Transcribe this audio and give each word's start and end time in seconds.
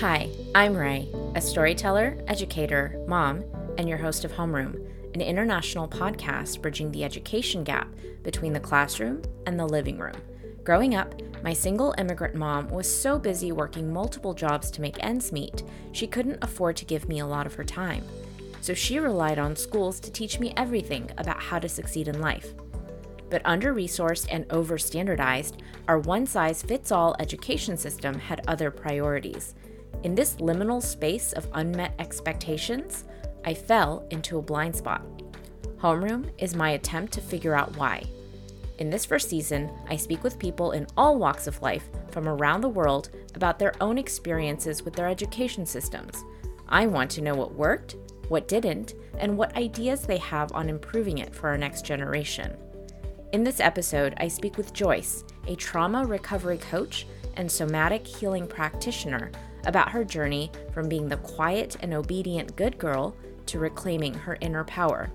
Hi, 0.00 0.28
I'm 0.56 0.74
Rée, 0.74 1.36
a 1.36 1.40
storyteller, 1.40 2.18
educator, 2.26 3.00
mom, 3.06 3.44
and 3.78 3.88
your 3.88 3.96
host 3.96 4.24
of 4.24 4.32
Homeroom, 4.32 4.74
an 5.14 5.20
international 5.20 5.86
podcast 5.86 6.60
bridging 6.60 6.90
the 6.90 7.04
education 7.04 7.62
gap 7.62 7.94
between 8.24 8.52
the 8.52 8.58
classroom 8.58 9.22
and 9.46 9.58
the 9.58 9.64
living 9.64 9.98
room. 9.98 10.16
Growing 10.64 10.96
up, 10.96 11.14
my 11.44 11.52
single 11.52 11.94
immigrant 11.96 12.34
mom 12.34 12.68
was 12.70 12.92
so 12.92 13.20
busy 13.20 13.52
working 13.52 13.92
multiple 13.92 14.34
jobs 14.34 14.68
to 14.72 14.80
make 14.80 15.02
ends 15.02 15.30
meet, 15.30 15.62
she 15.92 16.08
couldn't 16.08 16.42
afford 16.42 16.74
to 16.78 16.84
give 16.84 17.08
me 17.08 17.20
a 17.20 17.26
lot 17.26 17.46
of 17.46 17.54
her 17.54 17.64
time. 17.64 18.04
So 18.62 18.74
she 18.74 18.98
relied 18.98 19.38
on 19.38 19.54
schools 19.54 20.00
to 20.00 20.10
teach 20.10 20.40
me 20.40 20.52
everything 20.56 21.08
about 21.18 21.40
how 21.40 21.60
to 21.60 21.68
succeed 21.68 22.08
in 22.08 22.20
life. 22.20 22.52
But 23.30 23.42
under 23.44 23.72
resourced 23.72 24.26
and 24.28 24.44
over 24.50 24.76
standardized, 24.76 25.62
our 25.86 26.00
one 26.00 26.26
size 26.26 26.62
fits 26.62 26.90
all 26.90 27.14
education 27.20 27.76
system 27.76 28.18
had 28.18 28.44
other 28.48 28.72
priorities. 28.72 29.54
In 30.02 30.14
this 30.14 30.36
liminal 30.36 30.82
space 30.82 31.32
of 31.32 31.48
unmet 31.54 31.94
expectations, 31.98 33.04
I 33.44 33.54
fell 33.54 34.06
into 34.10 34.38
a 34.38 34.42
blind 34.42 34.76
spot. 34.76 35.02
Homeroom 35.78 36.30
is 36.38 36.54
my 36.54 36.70
attempt 36.70 37.12
to 37.14 37.20
figure 37.20 37.54
out 37.54 37.76
why. 37.76 38.04
In 38.78 38.90
this 38.90 39.04
first 39.04 39.28
season, 39.28 39.70
I 39.88 39.96
speak 39.96 40.24
with 40.24 40.38
people 40.38 40.72
in 40.72 40.86
all 40.96 41.18
walks 41.18 41.46
of 41.46 41.62
life 41.62 41.88
from 42.10 42.28
around 42.28 42.60
the 42.60 42.68
world 42.68 43.10
about 43.34 43.58
their 43.58 43.74
own 43.80 43.98
experiences 43.98 44.82
with 44.82 44.94
their 44.94 45.08
education 45.08 45.64
systems. 45.64 46.24
I 46.68 46.86
want 46.86 47.10
to 47.12 47.22
know 47.22 47.34
what 47.34 47.54
worked, 47.54 47.96
what 48.28 48.48
didn't, 48.48 48.94
and 49.18 49.36
what 49.36 49.56
ideas 49.56 50.06
they 50.06 50.18
have 50.18 50.52
on 50.52 50.68
improving 50.68 51.18
it 51.18 51.34
for 51.34 51.48
our 51.48 51.58
next 51.58 51.84
generation. 51.84 52.56
In 53.32 53.44
this 53.44 53.60
episode, 53.60 54.14
I 54.18 54.28
speak 54.28 54.56
with 54.56 54.72
Joyce, 54.72 55.24
a 55.46 55.56
trauma 55.56 56.04
recovery 56.04 56.58
coach 56.58 57.06
and 57.36 57.50
somatic 57.50 58.06
healing 58.06 58.46
practitioner 58.46 59.30
about 59.66 59.90
her 59.90 60.04
journey 60.04 60.50
from 60.72 60.88
being 60.88 61.08
the 61.08 61.16
quiet 61.18 61.76
and 61.80 61.94
obedient 61.94 62.56
good 62.56 62.78
girl 62.78 63.16
to 63.46 63.58
reclaiming 63.58 64.14
her 64.14 64.38
inner 64.40 64.64
power. 64.64 65.10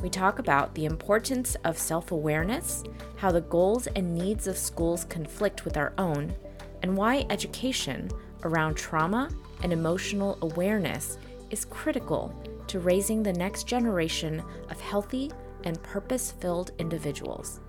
We 0.00 0.08
talk 0.08 0.38
about 0.38 0.74
the 0.74 0.86
importance 0.86 1.56
of 1.64 1.76
self 1.76 2.10
awareness, 2.12 2.84
how 3.16 3.30
the 3.32 3.42
goals 3.42 3.86
and 3.88 4.14
needs 4.14 4.46
of 4.46 4.56
schools 4.56 5.04
conflict 5.04 5.64
with 5.64 5.76
our 5.76 5.92
own, 5.98 6.34
and 6.82 6.96
why 6.96 7.26
education 7.28 8.10
around 8.44 8.76
trauma 8.76 9.30
and 9.62 9.72
emotional 9.72 10.38
awareness 10.40 11.18
is 11.50 11.64
critical 11.66 12.34
to 12.66 12.78
raising 12.78 13.22
the 13.22 13.32
next 13.32 13.66
generation 13.66 14.42
of 14.70 14.80
healthy 14.80 15.30
and 15.64 15.82
purpose 15.82 16.32
filled 16.32 16.70
individuals. 16.78 17.60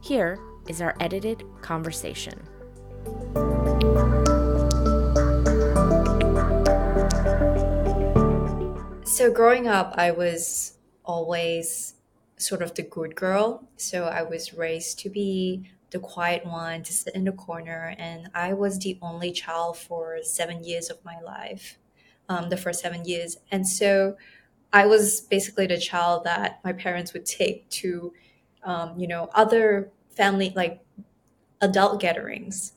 Here 0.00 0.38
is 0.68 0.80
our 0.80 0.96
edited 1.00 1.44
conversation. 1.60 2.40
So, 9.16 9.30
growing 9.30 9.66
up, 9.66 9.94
I 9.96 10.10
was 10.10 10.74
always 11.02 11.94
sort 12.36 12.60
of 12.60 12.74
the 12.74 12.82
good 12.82 13.14
girl. 13.16 13.66
So, 13.78 14.04
I 14.04 14.22
was 14.22 14.52
raised 14.52 14.98
to 14.98 15.08
be 15.08 15.70
the 15.88 15.98
quiet 15.98 16.44
one, 16.44 16.82
to 16.82 16.92
sit 16.92 17.14
in 17.14 17.24
the 17.24 17.32
corner. 17.32 17.94
And 17.96 18.28
I 18.34 18.52
was 18.52 18.78
the 18.78 18.98
only 19.00 19.32
child 19.32 19.78
for 19.78 20.18
seven 20.22 20.62
years 20.62 20.90
of 20.90 21.02
my 21.02 21.18
life, 21.20 21.78
um, 22.28 22.50
the 22.50 22.58
first 22.58 22.82
seven 22.82 23.06
years. 23.06 23.38
And 23.50 23.66
so, 23.66 24.18
I 24.70 24.84
was 24.84 25.22
basically 25.22 25.66
the 25.66 25.78
child 25.78 26.24
that 26.24 26.60
my 26.62 26.74
parents 26.74 27.14
would 27.14 27.24
take 27.24 27.66
to, 27.80 28.12
um, 28.64 29.00
you 29.00 29.08
know, 29.08 29.30
other 29.32 29.92
family, 30.10 30.52
like 30.54 30.84
adult 31.62 32.02
gatherings. 32.02 32.74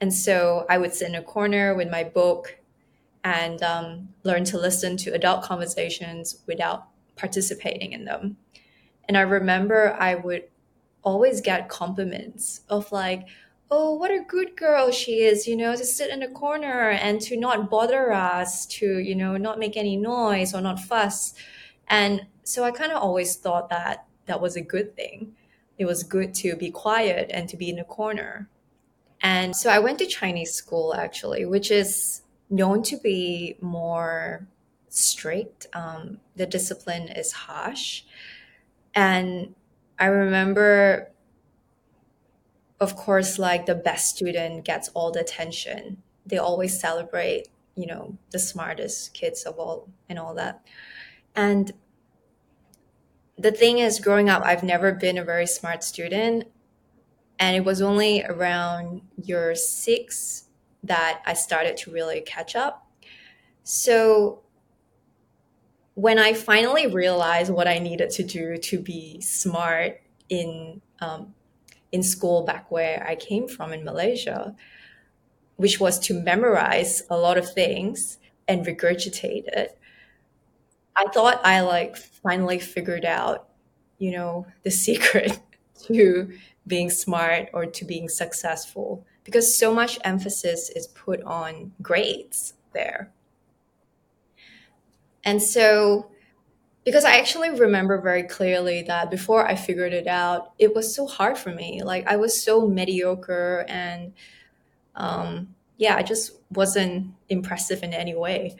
And 0.00 0.14
so 0.14 0.64
I 0.70 0.78
would 0.78 0.94
sit 0.94 1.10
in 1.10 1.16
a 1.16 1.22
corner 1.22 1.74
with 1.74 1.90
my 1.90 2.02
book 2.02 2.56
and 3.24 3.62
um, 3.62 4.08
learn 4.24 4.44
to 4.44 4.58
listen 4.58 4.96
to 4.98 5.14
adult 5.14 5.42
conversations 5.42 6.42
without 6.46 6.88
participating 7.16 7.92
in 7.92 8.04
them. 8.04 8.36
And 9.08 9.16
I 9.16 9.22
remember 9.22 9.96
I 9.98 10.14
would 10.14 10.44
always 11.02 11.40
get 11.40 11.68
compliments 11.68 12.62
of 12.68 12.90
like, 12.92 13.28
oh, 13.70 13.94
what 13.94 14.10
a 14.10 14.20
good 14.20 14.56
girl 14.56 14.90
she 14.90 15.22
is, 15.22 15.46
you 15.46 15.56
know, 15.56 15.74
to 15.74 15.84
sit 15.84 16.10
in 16.10 16.22
a 16.22 16.30
corner 16.30 16.90
and 16.90 17.20
to 17.22 17.36
not 17.36 17.70
bother 17.70 18.12
us, 18.12 18.66
to, 18.66 18.98
you 18.98 19.14
know, 19.14 19.36
not 19.36 19.58
make 19.58 19.76
any 19.76 19.96
noise 19.96 20.54
or 20.54 20.60
not 20.60 20.78
fuss. 20.78 21.34
And 21.88 22.26
so 22.42 22.64
I 22.64 22.70
kind 22.70 22.92
of 22.92 23.02
always 23.02 23.36
thought 23.36 23.70
that 23.70 24.06
that 24.26 24.40
was 24.40 24.56
a 24.56 24.60
good 24.60 24.94
thing. 24.94 25.34
It 25.78 25.86
was 25.86 26.02
good 26.02 26.34
to 26.34 26.54
be 26.56 26.70
quiet 26.70 27.30
and 27.32 27.48
to 27.48 27.56
be 27.56 27.70
in 27.70 27.78
a 27.78 27.84
corner. 27.84 28.48
And 29.20 29.54
so 29.54 29.70
I 29.70 29.78
went 29.78 29.98
to 30.00 30.06
Chinese 30.06 30.52
school 30.52 30.94
actually, 30.94 31.46
which 31.46 31.70
is 31.70 32.21
known 32.52 32.82
to 32.82 32.98
be 32.98 33.56
more 33.60 34.46
strict. 34.88 35.66
Um, 35.72 36.20
the 36.36 36.46
discipline 36.46 37.08
is 37.08 37.32
harsh. 37.32 38.02
And 38.94 39.54
I 39.98 40.06
remember, 40.06 41.10
of 42.78 42.94
course, 42.94 43.38
like 43.38 43.64
the 43.64 43.74
best 43.74 44.16
student 44.16 44.66
gets 44.66 44.88
all 44.88 45.10
the 45.10 45.20
attention. 45.20 46.02
They 46.26 46.36
always 46.36 46.78
celebrate, 46.78 47.48
you 47.74 47.86
know, 47.86 48.18
the 48.30 48.38
smartest 48.38 49.14
kids 49.14 49.44
of 49.44 49.58
all 49.58 49.88
and 50.08 50.18
all 50.18 50.34
that. 50.34 50.64
And 51.34 51.72
the 53.38 53.50
thing 53.50 53.78
is, 53.78 53.98
growing 53.98 54.28
up, 54.28 54.42
I've 54.44 54.62
never 54.62 54.92
been 54.92 55.16
a 55.16 55.24
very 55.24 55.46
smart 55.46 55.82
student. 55.82 56.44
And 57.38 57.56
it 57.56 57.64
was 57.64 57.80
only 57.80 58.22
around 58.22 59.00
year 59.16 59.54
six 59.54 60.44
that 60.82 61.22
I 61.26 61.34
started 61.34 61.76
to 61.78 61.92
really 61.92 62.20
catch 62.20 62.56
up. 62.56 62.86
So 63.62 64.42
when 65.94 66.18
I 66.18 66.32
finally 66.32 66.86
realized 66.86 67.52
what 67.52 67.68
I 67.68 67.78
needed 67.78 68.10
to 68.10 68.22
do 68.22 68.56
to 68.56 68.78
be 68.78 69.20
smart 69.20 70.00
in 70.28 70.80
um, 71.00 71.34
in 71.90 72.02
school 72.02 72.44
back 72.44 72.70
where 72.70 73.06
I 73.06 73.14
came 73.16 73.46
from 73.46 73.72
in 73.72 73.84
Malaysia, 73.84 74.56
which 75.56 75.78
was 75.78 75.98
to 76.00 76.14
memorize 76.14 77.02
a 77.10 77.16
lot 77.18 77.36
of 77.36 77.52
things 77.52 78.18
and 78.48 78.64
regurgitate 78.64 79.46
it, 79.48 79.78
I 80.96 81.04
thought 81.12 81.40
I 81.44 81.60
like 81.60 81.96
finally 81.96 82.58
figured 82.58 83.04
out, 83.04 83.48
you 83.98 84.12
know, 84.12 84.46
the 84.62 84.70
secret 84.84 85.38
to 85.84 86.32
being 86.66 86.90
smart 86.90 87.48
or 87.52 87.66
to 87.66 87.84
being 87.84 88.08
successful 88.08 89.04
because 89.24 89.56
so 89.56 89.72
much 89.74 89.98
emphasis 90.04 90.70
is 90.70 90.86
put 90.88 91.22
on 91.22 91.72
grades 91.80 92.54
there. 92.72 93.12
And 95.24 95.42
so, 95.42 96.10
because 96.84 97.04
I 97.04 97.16
actually 97.18 97.50
remember 97.50 98.00
very 98.00 98.24
clearly 98.24 98.82
that 98.82 99.10
before 99.10 99.46
I 99.46 99.54
figured 99.54 99.92
it 99.92 100.06
out, 100.08 100.52
it 100.58 100.74
was 100.74 100.94
so 100.94 101.06
hard 101.06 101.38
for 101.38 101.50
me. 101.50 101.82
Like, 101.82 102.06
I 102.08 102.16
was 102.16 102.42
so 102.42 102.66
mediocre 102.68 103.64
and, 103.68 104.12
um, 104.96 105.54
yeah, 105.78 105.96
I 105.96 106.02
just 106.02 106.32
wasn't 106.50 107.14
impressive 107.28 107.82
in 107.82 107.94
any 107.94 108.14
way. 108.14 108.56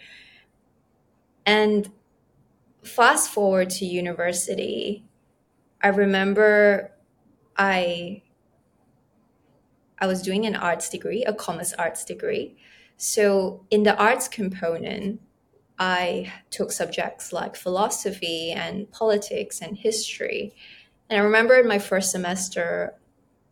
And 1.44 1.90
fast 2.84 3.30
forward 3.30 3.70
to 3.70 3.84
university, 3.84 5.04
I 5.82 5.88
remember 5.88 6.92
I 7.56 8.21
I 10.02 10.06
was 10.06 10.20
doing 10.20 10.46
an 10.46 10.56
arts 10.56 10.88
degree, 10.88 11.22
a 11.22 11.32
commerce 11.32 11.72
arts 11.78 12.04
degree. 12.04 12.56
So 12.96 13.64
in 13.70 13.84
the 13.84 13.96
arts 13.96 14.26
component, 14.26 15.20
I 15.78 16.32
took 16.50 16.72
subjects 16.72 17.32
like 17.32 17.54
philosophy 17.54 18.50
and 18.50 18.90
politics 18.90 19.62
and 19.62 19.78
history. 19.78 20.54
And 21.08 21.20
I 21.20 21.22
remember 21.22 21.54
in 21.54 21.68
my 21.68 21.78
first 21.78 22.10
semester, 22.10 22.94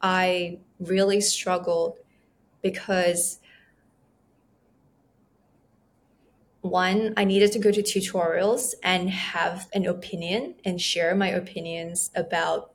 I 0.02 0.58
really 0.80 1.20
struggled 1.20 1.98
because 2.62 3.38
one, 6.62 7.14
I 7.16 7.24
needed 7.24 7.52
to 7.52 7.60
go 7.60 7.70
to 7.70 7.80
tutorials 7.80 8.74
and 8.82 9.08
have 9.08 9.68
an 9.72 9.86
opinion 9.86 10.56
and 10.64 10.80
share 10.80 11.14
my 11.14 11.28
opinions 11.28 12.10
about 12.16 12.74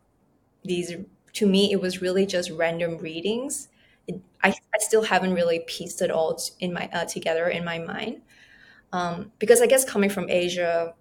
these 0.63 0.95
to 1.35 1.45
me, 1.45 1.71
it 1.71 1.81
was 1.81 2.01
really 2.01 2.25
just 2.25 2.49
random 2.51 2.97
readings. 2.97 3.69
It, 4.07 4.19
I, 4.43 4.49
I 4.49 4.77
still 4.79 5.03
haven't 5.03 5.33
really 5.33 5.59
pieced 5.67 6.01
it 6.01 6.11
all 6.11 6.39
in 6.59 6.73
my 6.73 6.89
uh, 6.93 7.05
together 7.05 7.47
in 7.47 7.63
my 7.63 7.79
mind. 7.79 8.21
Um, 8.93 9.31
because 9.39 9.61
I 9.61 9.67
guess 9.67 9.83
coming 9.83 10.09
from 10.09 10.29
Asia, 10.29 10.93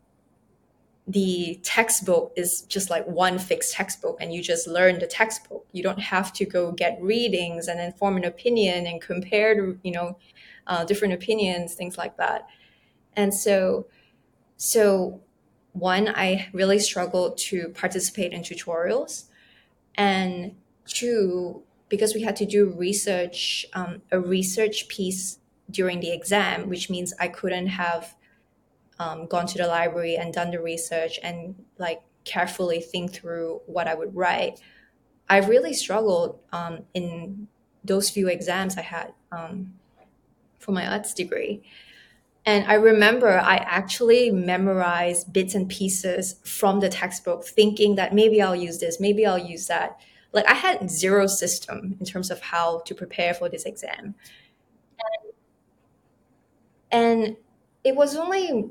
the 1.07 1.61
textbook 1.63 2.33
is 2.35 2.63
just 2.63 2.91
like 2.91 3.07
one 3.07 3.39
fixed 3.39 3.75
textbook 3.75 4.17
and 4.21 4.33
you 4.33 4.43
just 4.43 4.67
learn 4.67 4.99
the 4.99 5.07
textbook. 5.07 5.67
You 5.73 5.83
don't 5.83 6.01
have 6.01 6.33
to 6.35 6.47
go 6.47 6.73
get 6.73 6.99
readings 7.01 7.69
and 7.69 7.79
then 7.79 7.93
form 7.93 8.17
an 8.17 8.25
opinion 8.25 8.87
and 8.87 9.01
compare 9.01 9.77
you 9.83 9.93
know 9.93 10.17
uh, 10.67 10.85
different 10.85 11.15
opinions 11.15 11.75
things 11.75 11.99
like 11.99 12.17
that. 12.17 12.49
And 13.17 13.33
so 13.33 13.87
so 14.57 15.21
one 15.73 16.09
i 16.09 16.49
really 16.53 16.79
struggled 16.79 17.37
to 17.37 17.69
participate 17.71 18.33
in 18.33 18.43
tutorials 18.43 19.25
and 19.97 20.57
two 20.87 21.63
because 21.89 22.15
we 22.15 22.23
had 22.23 22.37
to 22.37 22.47
do 22.47 22.71
research 22.71 23.67
um, 23.75 24.03
a 24.11 24.19
research 24.19 24.89
piece 24.89 25.39
during 25.71 26.01
the 26.01 26.13
exam, 26.13 26.69
which 26.69 26.91
means 26.91 27.13
I 27.21 27.29
couldn't 27.29 27.69
have 27.69 28.15
um, 28.99 29.27
gone 29.27 29.47
to 29.47 29.59
the 29.59 29.67
library 29.67 30.17
and 30.17 30.33
done 30.33 30.51
the 30.51 30.61
research 30.61 31.19
and 31.23 31.55
like 31.79 32.03
carefully 32.25 32.81
think 32.81 33.13
through 33.13 33.61
what 33.67 33.89
I 33.89 33.95
would 33.95 34.15
write. 34.15 34.61
I 35.29 35.39
really 35.39 35.73
struggled 35.73 36.39
um, 36.53 36.81
in 36.95 37.49
those 37.83 38.11
few 38.11 38.29
exams 38.29 38.77
I 38.77 38.83
had 38.83 39.13
um, 39.33 39.75
for 40.59 40.73
my 40.73 40.87
arts 40.87 41.15
degree. 41.15 41.63
And 42.47 42.67
I 42.67 42.75
remember 42.75 43.39
I 43.39 43.57
actually 43.57 44.31
memorized 44.31 45.33
bits 45.33 45.55
and 45.55 45.69
pieces 45.69 46.37
from 46.45 46.81
the 46.81 46.91
textbook, 46.91 47.45
thinking 47.45 47.95
that 47.95 48.15
maybe 48.15 48.43
I'll 48.43 48.55
use 48.57 48.79
this, 48.79 49.01
maybe 49.01 49.25
I'll 49.25 49.39
use 49.39 49.67
that. 49.69 49.99
Like 50.33 50.47
I 50.47 50.55
had 50.55 50.91
zero 50.91 51.27
system 51.27 51.97
in 51.99 52.05
terms 52.05 52.31
of 52.31 52.41
how 52.43 52.81
to 52.81 52.95
prepare 52.95 53.33
for 53.33 53.49
this 53.49 53.65
exam. 53.65 54.15
And, 56.93 57.23
and 57.25 57.37
it 57.83 57.97
was 57.97 58.15
only, 58.15 58.71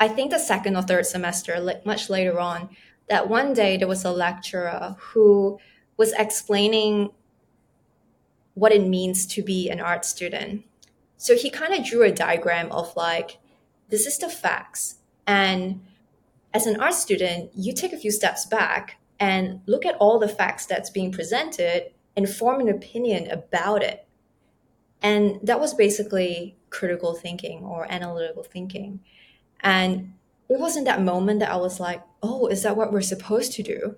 I 0.00 0.08
think, 0.08 0.30
the 0.30 0.38
second 0.38 0.76
or 0.76 0.82
third 0.82 1.04
semester, 1.04 1.60
like 1.60 1.84
much 1.84 2.08
later 2.08 2.40
on, 2.40 2.70
that 3.10 3.28
one 3.28 3.52
day 3.52 3.76
there 3.76 3.88
was 3.88 4.04
a 4.04 4.12
lecturer 4.12 4.96
who 4.98 5.58
was 5.98 6.12
explaining 6.14 7.10
what 8.54 8.72
it 8.72 8.86
means 8.86 9.26
to 9.26 9.42
be 9.42 9.68
an 9.68 9.80
art 9.80 10.04
student 10.06 10.64
so 11.16 11.36
he 11.36 11.50
kind 11.50 11.74
of 11.74 11.84
drew 11.84 12.02
a 12.02 12.12
diagram 12.12 12.70
of 12.72 12.94
like, 12.96 13.38
this 13.88 14.06
is 14.06 14.18
the 14.18 14.28
facts. 14.28 14.96
And 15.26 15.82
as 16.52 16.66
an 16.66 16.80
art 16.80 16.94
student, 16.94 17.50
you 17.54 17.72
take 17.72 17.92
a 17.92 17.98
few 17.98 18.10
steps 18.10 18.46
back 18.46 18.98
and 19.20 19.60
look 19.66 19.86
at 19.86 19.96
all 19.96 20.18
the 20.18 20.28
facts 20.28 20.66
that's 20.66 20.90
being 20.90 21.12
presented 21.12 21.92
and 22.16 22.28
form 22.28 22.60
an 22.60 22.68
opinion 22.68 23.30
about 23.30 23.82
it. 23.82 24.06
And 25.02 25.38
that 25.42 25.60
was 25.60 25.74
basically 25.74 26.56
critical 26.70 27.14
thinking 27.14 27.62
or 27.64 27.90
analytical 27.90 28.42
thinking. 28.42 29.00
And 29.60 30.14
it 30.48 30.58
was 30.58 30.76
in 30.76 30.84
that 30.84 31.02
moment 31.02 31.40
that 31.40 31.50
I 31.50 31.56
was 31.56 31.78
like, 31.80 32.02
oh, 32.22 32.46
is 32.46 32.62
that 32.62 32.76
what 32.76 32.92
we're 32.92 33.02
supposed 33.02 33.52
to 33.52 33.62
do? 33.62 33.96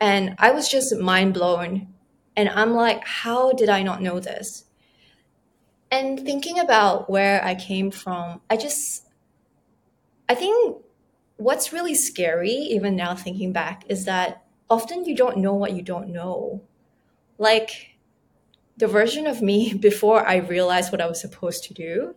And 0.00 0.34
I 0.38 0.50
was 0.50 0.68
just 0.68 0.96
mind 0.96 1.34
blown. 1.34 1.88
And 2.36 2.48
I'm 2.50 2.74
like, 2.74 3.06
how 3.06 3.52
did 3.52 3.68
I 3.68 3.82
not 3.82 4.02
know 4.02 4.20
this? 4.20 4.65
And 5.90 6.20
thinking 6.20 6.58
about 6.58 7.08
where 7.08 7.44
I 7.44 7.54
came 7.54 7.90
from, 7.90 8.40
I 8.50 8.56
just, 8.56 9.06
I 10.28 10.34
think 10.34 10.78
what's 11.36 11.72
really 11.72 11.94
scary, 11.94 12.50
even 12.50 12.96
now 12.96 13.14
thinking 13.14 13.52
back, 13.52 13.84
is 13.88 14.04
that 14.06 14.44
often 14.68 15.04
you 15.04 15.14
don't 15.14 15.38
know 15.38 15.54
what 15.54 15.72
you 15.72 15.82
don't 15.82 16.08
know. 16.08 16.62
Like 17.38 17.96
the 18.76 18.86
version 18.86 19.26
of 19.26 19.42
me 19.42 19.74
before 19.88 20.26
I 20.26 20.36
realized 20.36 20.92
what 20.92 21.00
I 21.00 21.06
was 21.06 21.20
supposed 21.20 21.64
to 21.64 21.74
do, 21.74 22.14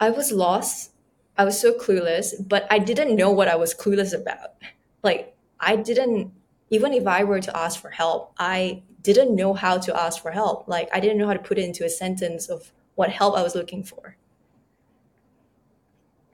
I 0.00 0.10
was 0.10 0.32
lost. 0.32 0.90
I 1.38 1.44
was 1.44 1.60
so 1.60 1.72
clueless, 1.72 2.34
but 2.46 2.66
I 2.70 2.78
didn't 2.78 3.16
know 3.16 3.30
what 3.30 3.48
I 3.48 3.56
was 3.56 3.74
clueless 3.74 4.12
about. 4.12 4.54
Like, 5.02 5.34
I 5.58 5.76
didn't, 5.76 6.32
even 6.70 6.92
if 6.92 7.06
I 7.06 7.24
were 7.24 7.40
to 7.40 7.56
ask 7.56 7.80
for 7.80 7.90
help, 7.90 8.34
I 8.38 8.82
didn't 9.02 9.34
know 9.34 9.54
how 9.54 9.78
to 9.78 9.98
ask 9.98 10.22
for 10.22 10.30
help. 10.30 10.68
Like 10.68 10.88
I 10.92 11.00
didn't 11.00 11.18
know 11.18 11.26
how 11.26 11.34
to 11.34 11.38
put 11.38 11.58
it 11.58 11.64
into 11.64 11.84
a 11.84 11.90
sentence 11.90 12.48
of 12.48 12.72
what 12.94 13.10
help 13.10 13.36
I 13.36 13.42
was 13.42 13.54
looking 13.54 13.84
for. 13.84 14.16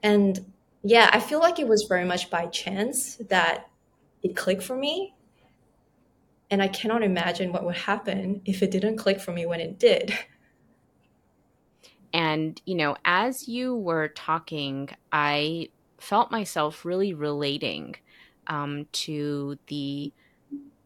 And 0.03 0.53
yeah, 0.83 1.09
I 1.11 1.19
feel 1.19 1.39
like 1.39 1.59
it 1.59 1.67
was 1.67 1.83
very 1.83 2.05
much 2.05 2.29
by 2.29 2.45
chance 2.47 3.15
that 3.29 3.69
it 4.23 4.35
clicked 4.35 4.63
for 4.63 4.75
me. 4.75 5.15
And 6.51 6.63
I 6.63 6.67
cannot 6.67 7.03
imagine 7.03 7.51
what 7.51 7.63
would 7.65 7.77
happen 7.77 8.41
if 8.45 8.63
it 8.63 8.71
didn't 8.71 8.97
click 8.97 9.19
for 9.19 9.31
me 9.31 9.45
when 9.45 9.59
it 9.59 9.79
did. 9.79 10.13
And, 12.11 12.59
you 12.65 12.75
know, 12.75 12.95
as 13.05 13.47
you 13.47 13.75
were 13.75 14.07
talking, 14.07 14.89
I 15.11 15.69
felt 15.99 16.31
myself 16.31 16.85
really 16.85 17.13
relating 17.13 17.95
um, 18.47 18.87
to 18.91 19.57
the 19.67 20.11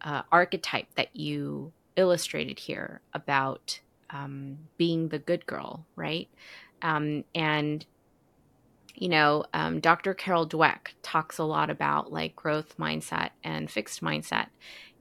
uh, 0.03 0.23
archetype 0.31 0.87
that 0.95 1.15
you 1.15 1.71
illustrated 1.95 2.59
here 2.59 3.01
about 3.13 3.79
um, 4.09 4.57
being 4.77 5.09
the 5.09 5.19
good 5.19 5.45
girl, 5.45 5.85
right? 5.95 6.29
Um, 6.81 7.23
and 7.33 7.85
you 8.95 9.09
know, 9.09 9.43
um, 9.53 9.79
Dr. 9.79 10.13
Carol 10.13 10.47
Dweck 10.47 10.89
talks 11.01 11.39
a 11.39 11.43
lot 11.43 11.71
about 11.71 12.11
like 12.11 12.35
growth 12.35 12.77
mindset 12.77 13.31
and 13.43 13.69
fixed 13.69 14.01
mindset, 14.03 14.47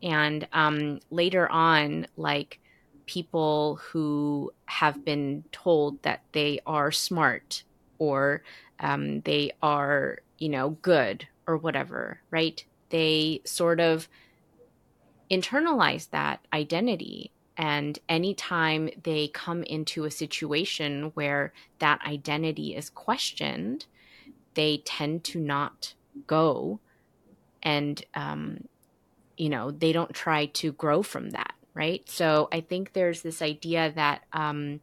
and 0.02 0.49
um, 0.52 1.00
later 1.10 1.50
on, 1.50 2.06
like 2.16 2.58
people 3.06 3.81
who 3.82 4.50
have 4.66 5.04
been 5.04 5.44
told 5.52 6.02
that 6.02 6.22
they 6.32 6.60
are 6.66 6.90
smart 6.90 7.64
or 7.99 8.43
um, 8.81 9.20
they 9.22 9.52
are, 9.62 10.19
you 10.38 10.49
know, 10.49 10.70
good 10.82 11.26
or 11.46 11.56
whatever, 11.56 12.19
right? 12.31 12.64
They 12.90 13.43
sort 13.44 13.81
of 13.81 14.08
internalize 15.32 16.11
that 16.11 16.46
identity. 16.52 17.32
And 17.56 17.99
anytime 18.08 18.90
they 19.02 19.29
come 19.29 19.62
into 19.62 20.05
a 20.05 20.11
situation 20.11 21.11
where 21.14 21.52
that 21.79 22.00
identity 22.06 22.76
is 22.76 22.90
questioned, 22.90 23.87
they 24.55 24.82
tend 24.84 25.25
to 25.25 25.40
not 25.40 25.94
go 26.26 26.81
and, 27.62 28.05
um, 28.14 28.64
you 29.37 29.49
know, 29.49 29.70
they 29.70 29.93
don't 29.93 30.12
try 30.12 30.46
to 30.46 30.73
grow 30.73 31.02
from 31.02 31.31
that, 31.31 31.55
right? 31.75 32.08
So 32.08 32.49
I 32.52 32.61
think 32.61 32.93
there's 32.93 33.23
this 33.23 33.40
idea 33.40 33.93
that, 33.94 34.23
um, 34.32 34.81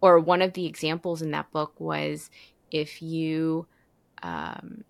or 0.00 0.18
one 0.18 0.42
of 0.42 0.52
the 0.52 0.66
examples 0.66 1.22
in 1.22 1.30
that 1.32 1.50
book 1.50 1.78
was 1.78 2.30
if 2.70 3.00
you, 3.00 3.66
um, 4.22 4.84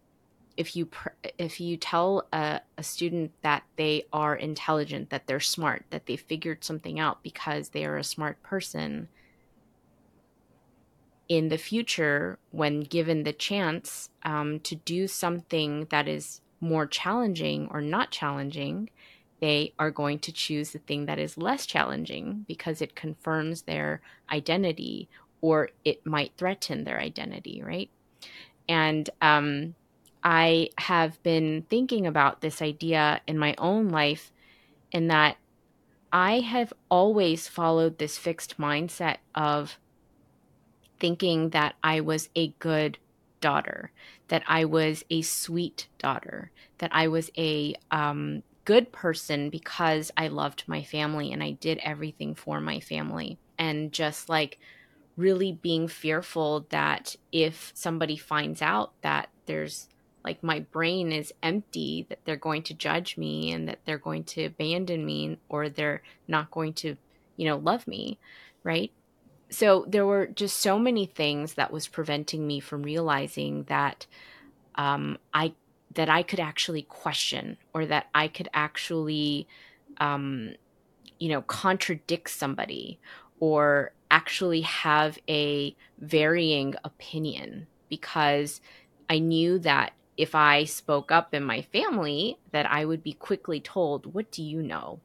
if 0.59 0.75
you 0.75 0.91
if 1.39 1.61
you 1.61 1.77
tell 1.77 2.27
a, 2.33 2.61
a, 2.77 2.83
student 2.83 3.31
that 3.43 3.63
they 3.77 4.05
are 4.13 4.35
intelligent 4.35 5.09
that 5.09 5.27
they're 5.27 5.41
smart 5.41 5.85
that 5.91 6.07
they 6.07 6.17
figured 6.17 6.65
something 6.65 6.99
out 6.99 7.23
because 7.23 7.69
they 7.69 7.85
are 7.85 7.97
a 7.97 8.05
smart 8.05 8.43
person 8.43 9.09
in 11.29 11.49
the 11.49 11.57
future 11.57 12.39
when 12.51 12.81
given 12.81 13.23
the 13.23 13.33
chance 13.33 14.11
um, 14.25 14.59
to 14.61 14.75
do 14.75 15.07
something 15.07 15.87
that 15.91 16.09
is 16.09 16.41
more 16.61 16.87
challenging 16.87 17.69
or 17.71 17.81
not 17.81 18.11
challenging 18.11 18.91
they 19.41 19.73
are 19.79 19.93
going 19.93 20.19
to 20.19 20.33
choose 20.33 20.73
the 20.73 20.81
thing 20.81 21.07
that 21.07 21.21
is 21.21 21.39
less 21.39 21.67
challenging 21.67 22.45
because 22.49 22.83
it 22.83 22.97
confirms 22.97 23.63
their 23.63 24.01
identity 24.33 25.09
or 25.41 25.71
it 25.85 26.05
might 26.05 26.33
threaten 26.37 26.83
their 26.83 26.99
identity 26.99 27.63
right? 27.65 27.91
And 28.69 29.09
um, 29.23 29.75
I 30.23 30.71
have 30.79 31.23
been 31.23 31.65
thinking 31.69 32.07
about 32.07 32.41
this 32.41 32.61
idea 32.61 33.21
in 33.27 33.39
my 33.39 33.55
own 33.59 33.89
life, 33.89 34.33
in 34.93 35.09
that 35.09 35.37
I 36.13 36.41
have 36.41 36.73
always 36.91 37.49
followed 37.49 37.99
this 37.99 38.19
fixed 38.19 38.59
mindset 38.59 39.19
of 39.35 39.79
thinking 40.99 41.51
that 41.51 41.75
I 41.83 42.01
was 42.01 42.29
a 42.35 42.49
good 42.59 42.99
daughter, 43.41 43.93
that 44.29 44.43
I 44.47 44.65
was 44.65 45.05
a 45.11 45.23
sweet 45.23 45.89
daughter, 45.99 46.51
that 46.79 46.91
I 46.93 47.09
was 47.09 47.31
a 47.37 47.75
um, 47.91 48.43
good 48.65 48.91
person 48.93 49.51
because 49.51 50.11
I 50.17 50.29
loved 50.29 50.65
my 50.67 50.83
family 50.83 51.33
and 51.33 51.43
I 51.43 51.53
did 51.53 51.79
everything 51.83 52.35
for 52.35 52.61
my 52.61 52.81
family. 52.81 53.39
And 53.59 53.93
just 53.93 54.29
like 54.29 54.59
really 55.17 55.53
being 55.53 55.89
fearful 55.89 56.67
that 56.71 57.17
if 57.33 57.73
somebody 57.75 58.17
finds 58.17 58.63
out 58.63 58.93
that 59.03 59.29
there's 59.47 59.89
like 60.25 60.43
my 60.43 60.61
brain 60.61 61.13
is 61.13 61.33
empty 61.43 62.07
that 62.09 62.19
they're 62.25 62.37
going 62.37 62.63
to 62.63 62.75
judge 62.75 63.17
me 63.17 63.53
and 63.53 63.69
that 63.69 63.79
they're 63.85 63.99
going 63.99 64.25
to 64.25 64.45
abandon 64.45 65.05
me 65.05 65.39
or 65.49 65.69
they're 65.69 66.03
not 66.27 66.51
going 66.51 66.73
to 66.73 66.97
you 67.37 67.47
know 67.47 67.57
love 67.57 67.87
me 67.87 68.19
right? 68.65 68.93
So 69.51 69.87
there 69.89 70.05
were 70.05 70.27
just 70.27 70.59
so 70.59 70.79
many 70.79 71.07
things 71.07 71.55
that 71.55 71.73
was 71.73 71.89
preventing 71.89 72.47
me 72.47 72.61
from 72.61 72.83
realizing 72.83 73.65
that 73.65 74.07
um, 74.75 75.19
i 75.33 75.53
that 75.95 76.09
i 76.09 76.23
could 76.23 76.39
actually 76.39 76.83
question 76.83 77.57
or 77.73 77.87
that 77.87 78.07
i 78.15 78.29
could 78.29 78.49
actually 78.53 79.49
um, 79.99 80.55
you 81.19 81.29
know 81.31 81.43
contradict 81.43 82.31
somebody 82.31 83.01
or 83.41 83.93
actually 84.11 84.61
have 84.61 85.19
a 85.29 85.75
varying 85.99 86.75
opinion 86.85 87.67
because 87.89 88.61
I 89.11 89.19
knew 89.19 89.59
that 89.61 89.93
if 90.19 90.35
I 90.35 90.65
spoke 90.65 91.13
up 91.13 91.35
in 91.35 91.45
my 91.45 91.63
family, 91.63 92.39
that 92.53 92.67
I 92.71 92.85
would 92.85 93.03
be 93.05 93.15
quickly 93.15 93.61
told, 93.61 94.07
"What 94.15 94.31
do 94.33 94.43
you 94.43 94.63
know?" 94.63 95.01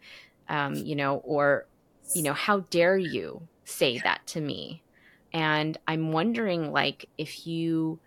Um, 0.49 0.83
you 0.85 0.95
know, 0.95 1.17
or 1.17 1.67
you 2.13 2.23
know, 2.23 2.33
how 2.33 2.61
dare 2.71 2.97
you 2.97 3.47
say 3.65 3.99
that 3.99 4.27
to 4.27 4.41
me? 4.41 4.83
And 5.33 5.77
I'm 5.87 6.11
wondering, 6.11 6.71
like, 6.71 7.09
if 7.17 7.47
you 7.47 7.99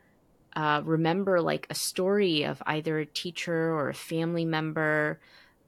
uh, 0.56 0.82
remember 0.84 1.40
like 1.40 1.66
a 1.70 1.74
story 1.74 2.44
of 2.44 2.62
either 2.66 2.98
a 2.98 3.06
teacher 3.06 3.72
or 3.74 3.88
a 3.90 3.94
family 3.94 4.44
member, 4.44 5.20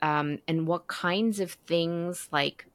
um, 0.02 0.38
and 0.48 0.66
what 0.66 0.86
kinds 0.88 1.40
of 1.40 1.52
things 1.66 2.28
like 2.32 2.66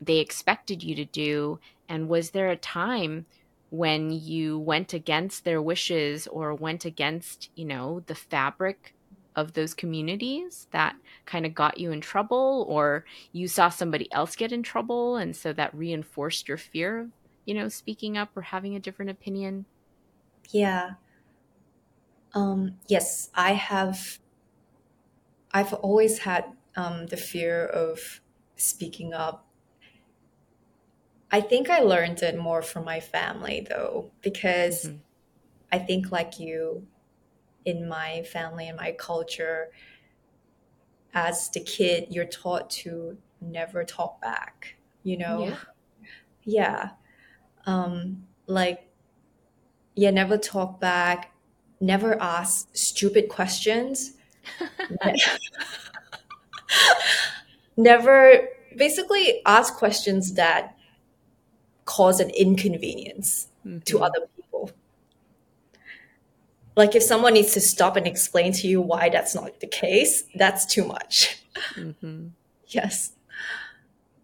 they 0.00 0.18
expected 0.18 0.82
you 0.82 0.94
to 0.96 1.04
do? 1.04 1.60
And 1.88 2.08
was 2.08 2.30
there 2.30 2.50
a 2.50 2.56
time 2.56 3.26
when 3.70 4.10
you 4.10 4.58
went 4.58 4.92
against 4.92 5.44
their 5.44 5.62
wishes 5.62 6.26
or 6.26 6.54
went 6.54 6.84
against, 6.84 7.50
you 7.54 7.64
know, 7.64 8.00
the 8.06 8.14
fabric 8.14 8.94
of 9.36 9.52
those 9.52 9.74
communities 9.74 10.66
that 10.72 10.96
kind 11.24 11.46
of 11.46 11.54
got 11.54 11.78
you 11.78 11.92
in 11.92 12.00
trouble 12.00 12.66
or 12.68 13.04
you 13.32 13.46
saw 13.48 13.68
somebody 13.68 14.10
else 14.12 14.34
get 14.36 14.52
in 14.52 14.62
trouble 14.62 15.16
and 15.16 15.36
so 15.36 15.52
that 15.52 15.74
reinforced 15.74 16.48
your 16.48 16.58
fear 16.58 16.98
of, 17.00 17.12
you 17.46 17.54
know, 17.54 17.68
speaking 17.68 18.18
up 18.18 18.36
or 18.36 18.42
having 18.42 18.74
a 18.74 18.80
different 18.80 19.10
opinion? 19.10 19.66
Yeah. 20.50 20.94
Um, 22.32 22.78
yes, 22.88 23.30
I 23.34 23.52
have. 23.52 24.18
I've 25.52 25.72
always 25.74 26.20
had 26.20 26.56
um, 26.76 27.06
the 27.06 27.16
fear 27.16 27.66
of 27.66 28.20
speaking 28.56 29.12
up. 29.12 29.49
I 31.30 31.40
think 31.40 31.70
I 31.70 31.80
learned 31.80 32.22
it 32.22 32.36
more 32.36 32.62
from 32.62 32.84
my 32.84 33.00
family 33.00 33.66
though, 33.68 34.10
because 34.22 34.84
hmm 34.84 34.96
I 35.72 35.78
think, 35.78 36.12
like 36.12 36.40
you, 36.40 36.86
in 37.64 37.88
my 37.88 38.22
family 38.24 38.68
and 38.68 38.76
my 38.76 38.92
culture, 38.92 39.70
as 41.14 41.48
the 41.50 41.60
kid, 41.60 42.06
you're 42.10 42.24
taught 42.24 42.70
to 42.70 43.16
never 43.40 43.84
talk 43.84 44.20
back, 44.20 44.76
you 45.02 45.16
know? 45.18 45.44
Yeah. 45.44 45.56
Yeah. 46.44 46.90
Um, 47.66 48.24
like, 48.46 48.88
yeah, 49.94 50.10
never 50.10 50.38
talk 50.38 50.80
back, 50.80 51.32
never 51.80 52.20
ask 52.20 52.68
stupid 52.72 53.28
questions, 53.28 54.12
never 57.76 58.48
basically 58.76 59.42
ask 59.46 59.74
questions 59.74 60.34
that 60.34 60.76
cause 61.90 62.20
an 62.20 62.30
inconvenience 62.30 63.48
to 63.86 63.98
hmm 63.98 64.04
other 64.04 64.20
people. 64.36 64.70
Like, 66.76 66.94
if 66.94 67.02
someone 67.02 67.34
needs 67.34 67.52
to 67.54 67.60
stop 67.60 67.96
and 67.96 68.06
explain 68.06 68.52
to 68.54 68.68
you 68.68 68.80
why 68.80 69.08
that's 69.08 69.34
not 69.34 69.58
the 69.60 69.66
case, 69.66 70.24
that's 70.36 70.64
too 70.66 70.84
much. 70.86 71.42
hmm 71.74 72.28
Yes. 72.68 73.12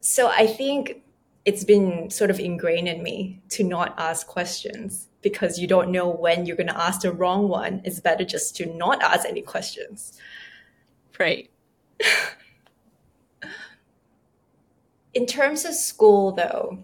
So 0.00 0.28
I 0.28 0.46
think 0.46 1.02
it's 1.44 1.64
been 1.64 2.11
sort 2.11 2.30
of 2.30 2.38
ingrained 2.38 2.87
in 2.88 3.02
me 3.02 3.42
to 3.50 3.64
not 3.64 3.94
ask 3.99 4.26
questions 4.28 5.08
because 5.20 5.58
you 5.58 5.66
don't 5.66 5.90
know 5.90 6.08
when 6.08 6.46
you're 6.46 6.56
going 6.56 6.68
to 6.68 6.80
ask 6.80 7.00
the 7.00 7.12
wrong 7.12 7.49
one. 7.49 7.80
It's 7.85 7.99
better 7.99 8.25
just 8.25 8.54
to 8.56 8.66
not 8.66 9.02
ask 9.02 9.28
any 9.28 9.42
questions. 9.42 10.16
Right. 11.18 11.50
In 15.14 15.26
terms 15.26 15.64
of 15.64 15.75
school, 15.75 16.32
though, 16.32 16.78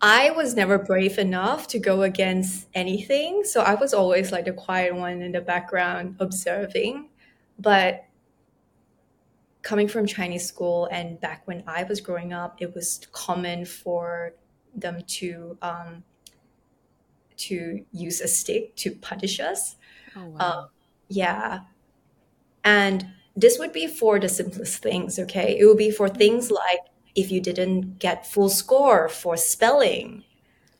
I 0.00 0.30
was 0.30 0.56
never 0.56 0.78
brave 0.78 1.18
enough 1.18 1.68
to 1.68 1.78
go 1.78 2.02
against 2.02 2.66
anything. 2.74 3.44
So 3.44 3.62
I 3.62 3.74
was 3.74 3.94
always 3.94 4.32
like 4.32 4.46
the 4.46 4.52
quiet 4.52 4.94
one 4.94 5.22
in 5.22 5.30
the 5.30 5.40
background 5.40 6.16
observing. 6.18 7.08
But 7.58 8.04
coming 9.62 9.86
from 9.86 10.06
Chinese 10.06 10.46
school 10.46 10.88
and 10.90 11.20
back 11.20 11.46
when 11.46 11.62
I 11.68 11.84
was 11.84 12.00
growing 12.00 12.32
up, 12.32 12.60
it 12.60 12.74
was 12.74 13.06
common 13.12 13.64
for 13.64 14.34
them 14.74 15.02
to 15.06 15.56
um, 15.62 16.02
to 17.36 17.84
use 17.92 18.20
a 18.20 18.28
stick 18.28 18.74
to 18.76 18.92
punish 18.96 19.40
us. 19.40 19.76
Oh, 20.16 20.26
wow. 20.26 20.68
yeah, 21.08 21.60
and 22.64 23.06
this 23.36 23.58
would 23.58 23.72
be 23.72 23.86
for 23.86 24.18
the 24.18 24.28
simplest 24.28 24.82
things. 24.82 25.18
Okay, 25.18 25.56
it 25.58 25.64
would 25.64 25.78
be 25.78 25.90
for 25.90 26.08
things 26.08 26.50
like 26.50 26.80
if 27.14 27.30
you 27.30 27.40
didn't 27.40 27.98
get 27.98 28.26
full 28.26 28.48
score 28.48 29.08
for 29.08 29.36
spelling. 29.36 30.24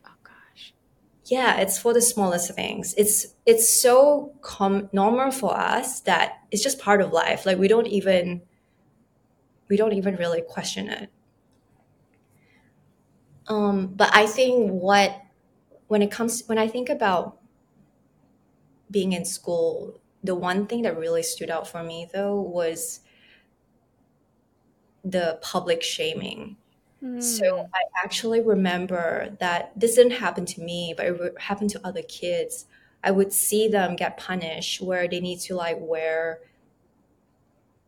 Oh, 0.07 0.11
gosh. 0.25 0.75
Yeah, 1.27 1.59
it's 1.59 1.79
for 1.79 1.93
the 1.95 2.03
smallest 2.03 2.55
things. 2.55 2.95
It's 2.97 3.29
it's 3.47 3.69
so 3.69 4.35
com- 4.43 4.89
normal 4.93 5.31
for 5.33 5.57
us 5.57 6.01
that 6.03 6.39
it's 6.51 6.63
just 6.63 6.79
part 6.81 7.01
of 7.03 7.13
life. 7.13 7.47
Like 7.47 7.59
we 7.59 7.69
don't 7.69 7.87
even 7.89 8.43
we 9.69 9.77
don't 9.77 9.93
even 9.93 10.17
really 10.17 10.41
question 10.43 10.89
it. 10.89 11.11
Um, 13.49 13.89
but 13.89 14.15
I 14.15 14.27
think 14.27 14.71
what 14.71 15.21
when 15.89 16.03
it 16.03 16.11
comes 16.11 16.45
when 16.47 16.59
I 16.59 16.69
think 16.69 16.89
about 16.89 17.39
being 18.91 19.13
in 19.13 19.25
school, 19.25 20.01
the 20.23 20.35
one 20.35 20.67
thing 20.67 20.83
that 20.83 20.97
really 20.97 21.23
stood 21.23 21.51
out 21.51 21.67
for 21.67 21.83
me 21.83 22.09
though 22.13 22.41
was 22.41 23.01
the 25.05 25.39
public 25.43 25.83
shaming. 25.83 26.57
So 27.19 27.45
Hmm. 27.45 27.67
I 27.75 27.83
actually 28.05 28.41
remember 28.43 29.37
that 29.41 29.73
this 29.79 29.97
didn't 29.97 30.13
happen 30.13 30.47
to 30.47 30.61
me, 30.63 30.95
but 30.97 31.07
it 31.07 31.41
happened 31.41 31.71
to 31.71 31.87
other 31.87 32.03
kids. 32.03 32.67
I 33.05 33.11
would 33.13 33.33
see 33.33 33.69
them 33.69 33.97
get 33.97 34.17
punished 34.19 34.81
where 34.81 35.09
they 35.09 35.21
need 35.21 35.41
to 35.41 35.55
like 35.57 35.79
wear 35.81 36.41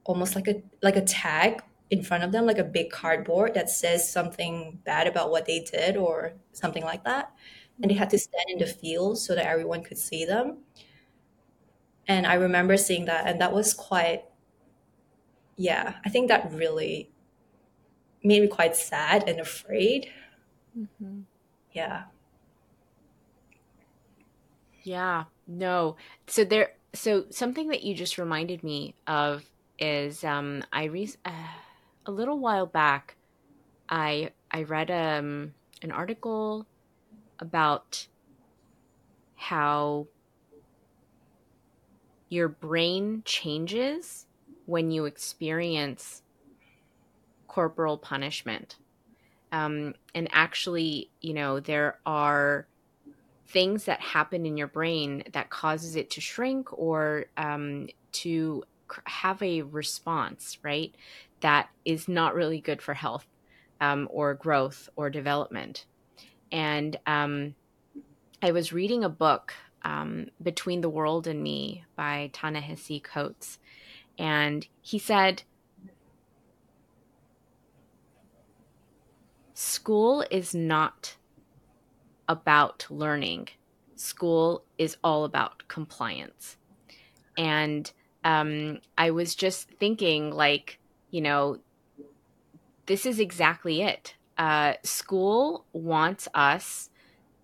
almost 0.05 0.35
like 0.35 0.49
a 0.49 0.63
like 0.83 0.97
a 0.97 1.03
tag 1.03 1.63
in 1.91 2.03
front 2.03 2.25
of 2.25 2.33
them, 2.33 2.47
like 2.47 2.59
a 2.59 2.65
big 2.65 2.91
cardboard 2.91 3.55
that 3.55 3.71
says 3.71 4.11
something 4.11 4.81
bad 4.85 5.07
about 5.07 5.31
what 5.31 5.47
they 5.47 5.61
did 5.61 5.97
or 5.97 6.35
something 6.53 6.83
like 6.85 7.05
that. 7.05 7.33
And 7.83 7.91
they 7.91 7.95
had 7.95 8.11
to 8.11 8.19
stand 8.19 8.47
in 8.49 8.59
the 8.59 8.67
field 8.67 9.19
so 9.19 9.35
that 9.35 9.47
everyone 9.47 9.83
could 9.83 9.99
see 9.99 10.25
them. 10.25 10.59
And 12.07 12.27
I 12.27 12.35
remember 12.35 12.77
seeing 12.77 13.07
that, 13.07 13.27
and 13.27 13.41
that 13.41 13.53
was 13.53 13.73
quite, 13.75 14.25
yeah, 15.57 15.97
I 16.05 16.09
think 16.11 16.29
that 16.29 16.53
really 16.53 17.11
made 18.23 18.43
me 18.43 18.49
quite 18.49 18.75
sad 18.77 19.29
and 19.29 19.41
afraid. 19.41 20.11
hmm 20.75 21.27
Yeah. 21.73 22.05
Yeah, 24.83 25.25
no. 25.47 25.97
So 26.29 26.45
there, 26.45 26.75
so 26.95 27.27
something 27.31 27.69
that 27.69 27.83
you 27.83 27.95
just 27.95 28.19
reminded 28.19 28.63
me 28.63 28.97
of 29.07 29.49
is 29.79 30.23
um 30.25 30.63
I 30.73 30.85
re 30.85 31.09
uh, 31.25 31.49
a 32.07 32.13
little 32.13 32.39
while 32.39 32.67
back 32.67 33.17
I 33.89 34.35
I 34.51 34.65
read 34.65 34.91
um 34.91 35.55
an 35.83 35.93
article 35.93 36.69
about 37.41 38.09
how 39.35 40.09
your 42.29 42.49
brain 42.49 43.23
changes 43.25 44.27
when 44.67 44.91
you 44.91 45.05
experience 45.05 46.23
corporal 47.49 47.99
punishment. 47.99 48.77
Um, 49.53 49.95
and 50.15 50.29
actually, 50.33 51.11
you 51.21 51.35
know, 51.35 51.61
there 51.61 51.99
are 52.05 52.67
things 53.47 53.85
that 53.85 54.01
happen 54.01 54.47
in 54.47 54.57
your 54.57 54.67
brain 54.67 55.23
that 55.33 55.51
causes 55.51 55.95
it 55.95 56.11
to 56.11 56.21
shrink 56.21 56.77
or 56.77 57.27
um, 57.37 57.89
to 58.11 58.65
have 59.05 59.41
a 59.43 59.63
response, 59.63 60.59
right? 60.63 60.95
That 61.41 61.69
is 61.85 62.09
not 62.09 62.35
really 62.35 62.61
good 62.61 62.83
for 62.83 62.95
health 62.95 63.27
um, 63.81 64.09
or 64.11 64.35
growth 64.35 64.89
or 64.97 65.11
development. 65.11 65.87
And 66.51 66.99
um, 67.07 67.55
I 68.43 68.53
was 68.53 68.73
reading 68.73 69.05
a 69.05 69.09
book, 69.09 69.55
um, 69.83 70.27
Between 70.43 70.81
the 70.81 70.89
World 70.89 71.27
and 71.27 71.43
Me 71.43 71.85
by 71.97 72.31
Ta-Nehisi 72.33 73.03
Coates, 73.03 73.59
and 74.19 74.67
he 74.81 74.99
said, 74.99 75.43
School 79.55 80.25
is 80.31 80.55
not 80.55 81.17
about 82.29 82.87
learning, 82.91 83.49
school 83.95 84.65
is 84.79 84.97
all 85.05 85.25
about 85.25 85.69
compliance. 85.69 86.57
And 87.37 87.91
um, 88.25 88.81
I 88.99 89.11
was 89.11 89.35
just 89.35 89.71
thinking, 89.79 90.31
like, 90.31 90.79
you 91.11 91.21
know, 91.21 91.59
this 92.87 93.07
is 93.07 93.21
exactly 93.21 93.83
it. 93.83 94.15
Uh, 94.37 94.75
school 94.83 95.67
wants 95.73 96.27
us 96.35 96.91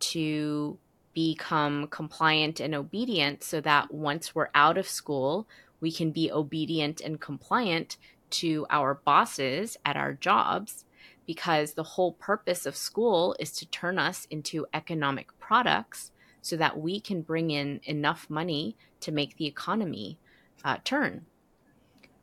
to 0.00 0.78
become 1.14 1.86
compliant 1.88 2.60
and 2.60 2.74
obedient 2.74 3.42
so 3.42 3.60
that 3.60 3.92
once 3.92 4.34
we're 4.34 4.48
out 4.54 4.78
of 4.78 4.88
school, 4.88 5.46
we 5.80 5.90
can 5.92 6.10
be 6.10 6.30
obedient 6.30 7.00
and 7.00 7.20
compliant 7.20 7.96
to 8.30 8.66
our 8.70 8.94
bosses 8.94 9.76
at 9.84 9.96
our 9.96 10.12
jobs 10.12 10.84
because 11.26 11.72
the 11.72 11.82
whole 11.82 12.12
purpose 12.12 12.66
of 12.66 12.76
school 12.76 13.36
is 13.38 13.52
to 13.52 13.66
turn 13.66 13.98
us 13.98 14.26
into 14.30 14.66
economic 14.74 15.38
products 15.38 16.10
so 16.42 16.56
that 16.56 16.78
we 16.78 17.00
can 17.00 17.22
bring 17.22 17.50
in 17.50 17.80
enough 17.84 18.28
money 18.28 18.76
to 19.00 19.12
make 19.12 19.36
the 19.36 19.46
economy 19.46 20.18
uh, 20.64 20.78
turn. 20.84 21.26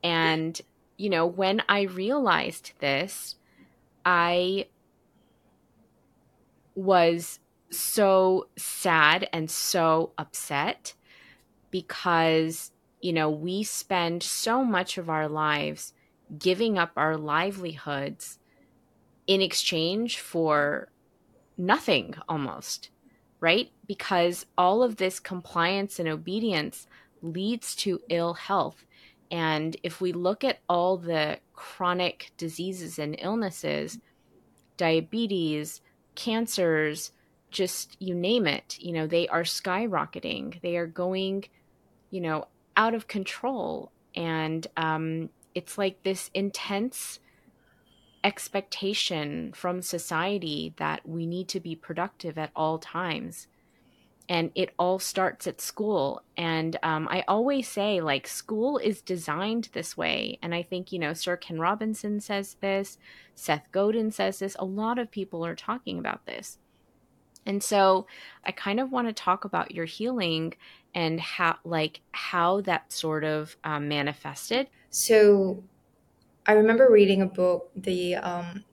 And, 0.04 0.60
you 0.98 1.10
know, 1.10 1.26
when 1.26 1.62
I 1.70 1.82
realized 1.82 2.74
this, 2.80 3.36
I 4.06 4.68
was 6.76 7.40
so 7.70 8.48
sad 8.58 9.28
and 9.34 9.50
so 9.50 10.12
upset 10.18 10.94
because, 11.72 12.72
you 13.02 13.14
know, 13.14 13.30
we 13.30 13.64
spend 13.64 14.24
so 14.24 14.64
much 14.64 14.98
of 14.98 15.10
our 15.10 15.28
lives 15.28 15.94
giving 16.38 16.78
up 16.78 16.92
our 16.96 17.16
livelihoods 17.16 18.40
in 19.28 19.42
exchange 19.42 20.20
for 20.20 20.90
nothing 21.58 22.16
almost, 22.28 22.90
right? 23.40 23.72
Because 23.88 24.46
all 24.58 24.84
of 24.84 24.98
this 24.98 25.20
compliance 25.20 26.00
and 26.00 26.08
obedience 26.08 26.88
leads 27.22 27.76
to 27.76 28.02
ill 28.10 28.34
health. 28.34 28.86
And 29.30 29.76
if 29.84 30.00
we 30.00 30.14
look 30.14 30.44
at 30.44 30.60
all 30.70 30.98
the 30.98 31.40
chronic 31.54 32.32
diseases 32.38 33.00
and 33.00 33.16
illnesses, 33.20 34.00
diabetes, 34.78 35.82
cancers, 36.16 37.12
just 37.50 37.96
you 38.00 38.14
name 38.14 38.48
it, 38.48 38.78
you 38.80 38.94
know, 38.94 39.08
they 39.08 39.28
are 39.28 39.44
skyrocketing. 39.44 40.62
They 40.62 40.78
are 40.78 40.88
going, 40.88 41.46
you 42.12 42.22
know, 42.22 42.48
out 42.78 42.94
of 42.94 43.08
control. 43.08 43.92
And 44.16 44.66
um, 44.78 45.30
it's 45.54 45.78
like 45.78 46.04
this 46.04 46.30
intense 46.34 47.20
expectation 48.24 49.52
from 49.54 49.82
society 49.82 50.74
that 50.78 51.08
we 51.08 51.26
need 51.26 51.48
to 51.50 51.60
be 51.60 51.76
productive 51.76 52.38
at 52.38 52.52
all 52.56 52.78
times. 52.78 53.48
And 54.30 54.52
it 54.56 54.72
all 54.78 55.00
starts 55.00 55.48
at 55.48 55.62
school. 55.62 56.22
And 56.36 56.78
um, 56.84 57.08
i 57.10 57.24
always 57.28 57.68
say 57.68 58.02
like 58.02 58.28
school 58.28 58.78
is 58.78 59.02
designed 59.02 59.70
this 59.74 59.96
way. 59.96 60.38
And 60.42 60.54
i 60.54 60.62
think 60.62 60.92
you 60.92 61.00
know 61.00 61.14
sir 61.14 61.38
ken 61.38 61.60
robinson 61.60 62.20
says 62.20 62.58
this 62.60 62.98
seth 63.36 63.68
godin 63.72 64.12
says 64.12 64.40
this. 64.40 64.56
A 64.60 64.66
lot 64.66 65.00
of 65.00 65.12
people 65.12 65.46
are 65.46 65.56
talking 65.56 65.98
about 65.98 66.26
this 66.26 66.58
and 67.48 67.64
so 67.64 68.06
i 68.46 68.52
kind 68.52 68.80
of 68.80 68.92
want 68.92 69.08
to 69.08 69.14
talk 69.14 69.46
about 69.46 69.74
your 69.74 69.86
healing 69.86 70.54
and 70.94 71.20
how 71.20 71.56
like 71.64 72.02
how 72.12 72.62
that 72.62 72.92
sort 72.92 73.24
of 73.24 73.58
um, 73.64 73.88
manifested 73.88 74.68
So 74.90 75.64
I 76.46 76.54
remember 76.54 76.90
reading 76.90 77.22
a 77.22 77.26
book, 77.26 77.70
the 77.76 78.16
um, 78.16 78.64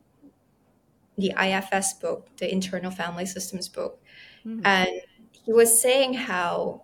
the 1.19 1.33
IFS 1.39 1.95
book, 1.95 2.29
the 2.37 2.51
Internal 2.51 2.91
Family 2.91 3.27
Systems 3.27 3.69
book, 3.69 4.03
mm-hmm. 4.47 4.65
and 4.65 4.91
he 5.33 5.53
was 5.53 5.81
saying 5.81 6.15
how 6.15 6.83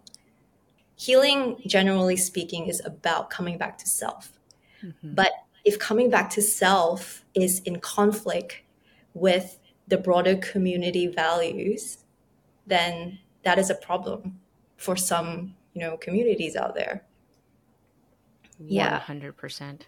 healing, 0.97 1.61
generally 1.67 2.17
speaking, 2.17 2.67
is 2.67 2.83
about 2.85 3.31
coming 3.31 3.57
back 3.57 3.79
to 3.79 3.89
self. 3.89 4.33
Mm-hmm. 4.85 5.15
But 5.15 5.33
if 5.65 5.79
coming 5.79 6.11
back 6.11 6.31
to 6.31 6.43
self 6.43 7.25
is 7.35 7.61
in 7.61 7.81
conflict 7.81 8.63
with 9.15 9.59
the 9.91 9.99
broader 9.99 10.37
community 10.37 11.07
values, 11.07 11.99
then 12.67 13.19
that 13.45 13.59
is 13.59 13.69
a 13.69 13.75
problem 13.75 14.41
for 14.77 14.97
some, 14.97 15.55
you 15.75 15.81
know, 15.81 15.97
communities 15.97 16.57
out 16.57 16.75
there. 16.75 17.05
Yeah. 18.59 19.01
100% 19.01 19.83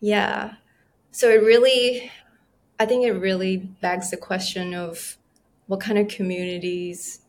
Yeah. 0.00 0.54
So 1.10 1.30
it 1.30 1.42
really, 1.42 2.10
I 2.78 2.86
think 2.86 3.04
it 3.04 3.12
really 3.12 3.56
begs 3.56 4.10
the 4.10 4.16
question 4.16 4.74
of 4.74 5.16
what 5.66 5.80
kind 5.80 5.98
of 5.98 6.08
communities, 6.08 7.20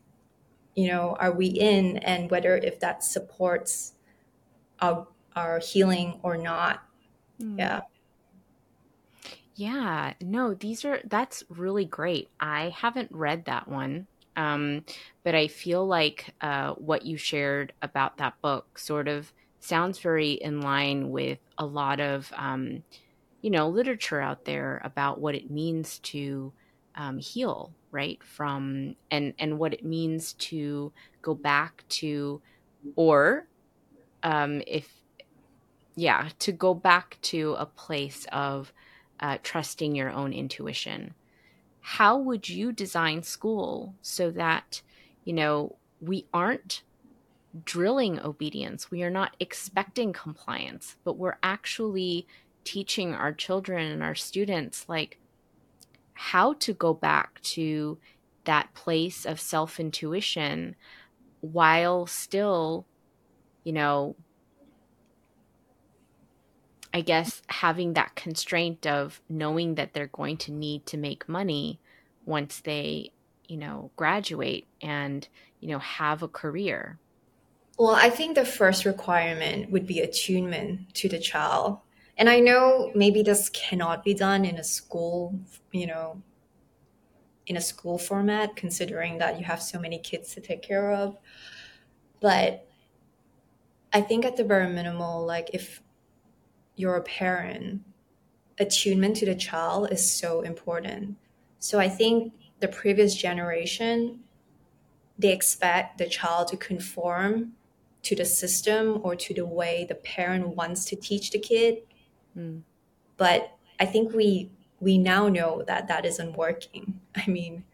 you 0.74 0.88
know, 0.88 1.16
are 1.20 1.32
we 1.32 1.46
in 1.46 1.98
and 1.98 2.30
whether 2.30 2.56
if 2.56 2.80
that 2.80 3.04
supports 3.04 3.92
our, 4.80 5.06
our 5.36 5.58
healing 5.58 6.18
or 6.22 6.36
not. 6.36 6.82
Mm. 7.40 7.58
Yeah. 7.58 7.80
Yeah, 9.54 10.14
no, 10.20 10.54
these 10.54 10.84
are 10.84 11.00
that's 11.04 11.42
really 11.48 11.84
great. 11.84 12.30
I 12.40 12.70
haven't 12.70 13.10
read 13.12 13.44
that 13.44 13.68
one, 13.68 14.06
um, 14.36 14.84
but 15.24 15.34
I 15.34 15.48
feel 15.48 15.86
like 15.86 16.34
uh, 16.40 16.74
what 16.74 17.04
you 17.04 17.16
shared 17.16 17.72
about 17.82 18.16
that 18.18 18.34
book 18.42 18.78
sort 18.78 19.08
of 19.08 19.32
sounds 19.60 19.98
very 19.98 20.32
in 20.32 20.60
line 20.62 21.10
with 21.10 21.38
a 21.58 21.66
lot 21.66 22.00
of 22.00 22.32
um, 22.36 22.84
you 23.42 23.50
know 23.50 23.68
literature 23.68 24.20
out 24.20 24.44
there 24.44 24.80
about 24.84 25.20
what 25.20 25.34
it 25.34 25.50
means 25.50 25.98
to 26.00 26.52
um, 26.96 27.18
heal, 27.18 27.74
right? 27.92 28.22
From 28.24 28.96
and 29.10 29.34
and 29.38 29.58
what 29.58 29.74
it 29.74 29.84
means 29.84 30.34
to 30.34 30.92
go 31.22 31.34
back 31.34 31.84
to, 31.90 32.42
or 32.96 33.48
um, 34.22 34.62
if 34.66 34.90
yeah, 35.96 36.28
to 36.40 36.52
go 36.52 36.74
back 36.74 37.18
to 37.22 37.54
a 37.58 37.66
place 37.66 38.26
of 38.32 38.72
uh, 39.20 39.38
trusting 39.42 39.94
your 39.94 40.10
own 40.10 40.32
intuition. 40.32 41.14
How 41.80 42.16
would 42.18 42.48
you 42.48 42.72
design 42.72 43.22
school 43.22 43.94
so 44.02 44.30
that, 44.32 44.82
you 45.24 45.32
know, 45.32 45.76
we 46.00 46.26
aren't 46.32 46.82
drilling 47.64 48.20
obedience, 48.20 48.90
we 48.90 49.02
are 49.02 49.10
not 49.10 49.34
expecting 49.40 50.12
compliance, 50.12 50.96
but 51.04 51.16
we're 51.16 51.38
actually 51.42 52.26
teaching 52.64 53.14
our 53.14 53.32
children 53.32 53.90
and 53.90 54.02
our 54.02 54.14
students 54.14 54.88
like 54.88 55.18
how 56.12 56.52
to 56.54 56.72
go 56.74 56.94
back 56.94 57.40
to 57.40 57.98
that 58.44 58.72
place 58.74 59.24
of 59.24 59.40
self 59.40 59.80
intuition 59.80 60.76
while 61.40 62.06
still, 62.06 62.86
you 63.64 63.72
know, 63.72 64.14
I 66.92 67.02
guess 67.02 67.42
having 67.48 67.94
that 67.94 68.16
constraint 68.16 68.86
of 68.86 69.20
knowing 69.28 69.76
that 69.76 69.94
they're 69.94 70.08
going 70.08 70.36
to 70.38 70.52
need 70.52 70.86
to 70.86 70.96
make 70.96 71.28
money 71.28 71.78
once 72.24 72.60
they, 72.60 73.12
you 73.46 73.56
know, 73.56 73.90
graduate 73.96 74.66
and, 74.82 75.26
you 75.60 75.68
know, 75.68 75.78
have 75.78 76.22
a 76.22 76.28
career. 76.28 76.98
Well, 77.78 77.94
I 77.94 78.10
think 78.10 78.34
the 78.34 78.44
first 78.44 78.84
requirement 78.84 79.70
would 79.70 79.86
be 79.86 80.00
attunement 80.00 80.94
to 80.96 81.08
the 81.08 81.18
child. 81.18 81.78
And 82.18 82.28
I 82.28 82.40
know 82.40 82.90
maybe 82.94 83.22
this 83.22 83.48
cannot 83.48 84.04
be 84.04 84.12
done 84.12 84.44
in 84.44 84.56
a 84.56 84.64
school, 84.64 85.38
you 85.72 85.86
know, 85.86 86.20
in 87.46 87.56
a 87.56 87.60
school 87.60 87.98
format, 87.98 88.56
considering 88.56 89.18
that 89.18 89.38
you 89.38 89.44
have 89.44 89.62
so 89.62 89.78
many 89.78 89.98
kids 89.98 90.34
to 90.34 90.40
take 90.40 90.60
care 90.60 90.92
of. 90.92 91.16
But 92.20 92.68
I 93.92 94.02
think 94.02 94.24
at 94.24 94.36
the 94.36 94.44
very 94.44 94.68
minimal, 94.68 95.24
like 95.24 95.50
if 95.54 95.80
you're 96.76 97.00
parent, 97.02 97.82
attunement 98.58 99.16
to 99.16 99.26
the 99.26 99.34
child 99.34 99.90
is 99.90 100.10
so 100.10 100.42
important. 100.42 101.16
So 101.58 101.78
I 101.78 101.88
think 101.88 102.32
the 102.60 102.68
previous 102.68 103.14
generation, 103.14 104.20
they 105.18 105.32
expect 105.32 105.98
the 105.98 106.08
child 106.08 106.48
to 106.48 106.56
conform 106.56 107.52
to 108.02 108.16
the 108.16 108.24
system 108.24 109.00
or 109.02 109.14
to 109.14 109.34
the 109.34 109.44
way 109.44 109.84
the 109.88 109.94
parent 109.94 110.56
wants 110.56 110.84
to 110.86 110.96
teach 110.96 111.30
the 111.30 111.38
kid. 111.38 111.78
Mm. 112.36 112.62
But 113.16 113.56
I 113.78 113.86
think 113.86 114.14
we 114.14 114.50
we 114.80 114.96
now 114.96 115.28
know 115.28 115.62
that 115.66 115.88
that 115.88 116.06
isn't 116.06 116.36
working. 116.36 117.00
I 117.14 117.28
mean, 117.28 117.64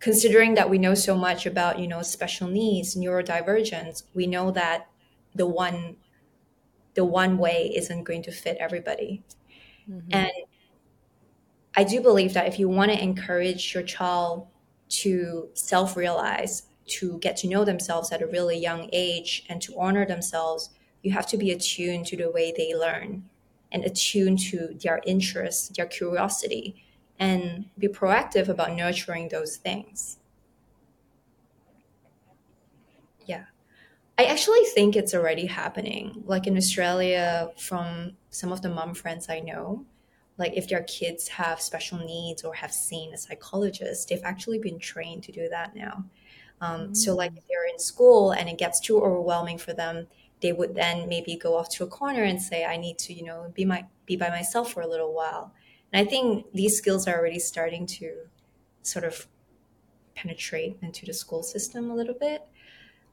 considering 0.00 0.54
that 0.54 0.68
we 0.68 0.76
know 0.76 0.94
so 0.94 1.16
much 1.16 1.46
about 1.46 1.78
you 1.78 1.88
know 1.88 2.02
special 2.02 2.48
needs, 2.48 2.94
neurodivergence, 2.94 4.02
we 4.14 4.26
know 4.26 4.50
that 4.50 4.88
the 5.34 5.46
one 5.46 5.96
the 6.94 7.04
one 7.04 7.38
way 7.38 7.72
isn't 7.74 8.04
going 8.04 8.22
to 8.22 8.32
fit 8.32 8.56
everybody. 8.58 9.22
Mhm. 9.88 10.02
And 10.12 10.32
I 11.76 11.84
do 11.84 12.00
believe 12.00 12.34
that 12.34 12.46
if 12.46 12.58
you 12.58 12.68
want 12.68 12.92
to 12.92 13.02
encourage 13.02 13.74
your 13.74 13.82
child 13.82 14.48
to 14.90 15.50
self 15.54 15.96
realize, 15.96 16.64
to 16.86 17.18
get 17.18 17.36
to 17.38 17.48
know 17.48 17.64
themselves 17.64 18.12
at 18.12 18.22
a 18.22 18.26
really 18.26 18.58
young 18.58 18.88
age, 18.92 19.44
and 19.48 19.60
to 19.62 19.78
honor 19.78 20.06
themselves, 20.06 20.70
you 21.02 21.12
have 21.12 21.26
to 21.28 21.36
be 21.36 21.50
attuned 21.50 22.06
to 22.06 22.16
the 22.16 22.30
way 22.30 22.52
they 22.56 22.74
learn 22.74 23.28
and 23.72 23.84
attuned 23.84 24.38
to 24.38 24.74
their 24.82 25.00
interests, 25.06 25.68
their 25.68 25.86
curiosity, 25.86 26.84
and 27.18 27.70
be 27.78 27.88
proactive 27.88 28.48
about 28.48 28.72
nurturing 28.76 29.28
those 29.28 29.56
things. 29.56 30.18
Yeah. 33.26 33.44
I 34.16 34.24
actually 34.26 34.64
think 34.74 34.94
it's 34.94 35.14
already 35.14 35.46
happening. 35.46 36.22
Like 36.24 36.46
in 36.46 36.56
Australia, 36.56 37.50
from 37.58 38.16
some 38.30 38.52
of 38.52 38.62
the 38.62 38.68
mom 38.68 38.94
friends 38.94 39.28
I 39.28 39.40
know, 39.40 39.86
like 40.38 40.52
if 40.54 40.68
their 40.68 40.84
kids 40.84 41.28
have 41.28 41.60
special 41.60 41.98
needs 41.98 42.44
or 42.44 42.54
have 42.54 42.72
seen 42.72 43.12
a 43.12 43.18
psychologist, 43.18 44.08
they've 44.08 44.22
actually 44.24 44.58
been 44.58 44.78
trained 44.78 45.24
to 45.24 45.32
do 45.32 45.48
that 45.48 45.74
now. 45.74 46.04
Um, 46.60 46.94
so, 46.94 47.14
like 47.14 47.32
Mm. 47.32 47.38
if 47.38 47.44
they're 47.48 47.66
in 47.72 47.78
school 47.78 48.30
and 48.32 48.48
it 48.48 48.58
gets 48.58 48.80
too 48.80 48.98
overwhelming 49.02 49.58
for 49.58 49.72
them, 49.72 50.06
they 50.40 50.52
would 50.52 50.74
then 50.74 51.08
maybe 51.08 51.36
go 51.36 51.56
off 51.56 51.68
to 51.70 51.84
a 51.84 51.86
corner 51.88 52.22
and 52.22 52.40
say, 52.40 52.64
"I 52.64 52.76
need 52.76 52.98
to, 53.00 53.12
you 53.12 53.24
know, 53.24 53.50
be 53.54 53.64
my 53.64 53.86
be 54.06 54.16
by 54.16 54.28
myself 54.30 54.72
for 54.72 54.80
a 54.82 54.86
little 54.86 55.12
while." 55.12 55.52
And 55.92 56.06
I 56.06 56.08
think 56.08 56.46
these 56.52 56.76
skills 56.78 57.06
are 57.08 57.18
already 57.18 57.38
starting 57.40 57.86
to 57.98 58.28
sort 58.82 59.04
of 59.04 59.28
penetrate 60.14 60.78
into 60.82 61.06
the 61.06 61.14
school 61.14 61.42
system 61.42 61.90
a 61.90 61.94
little 61.94 62.14
bit. 62.14 62.42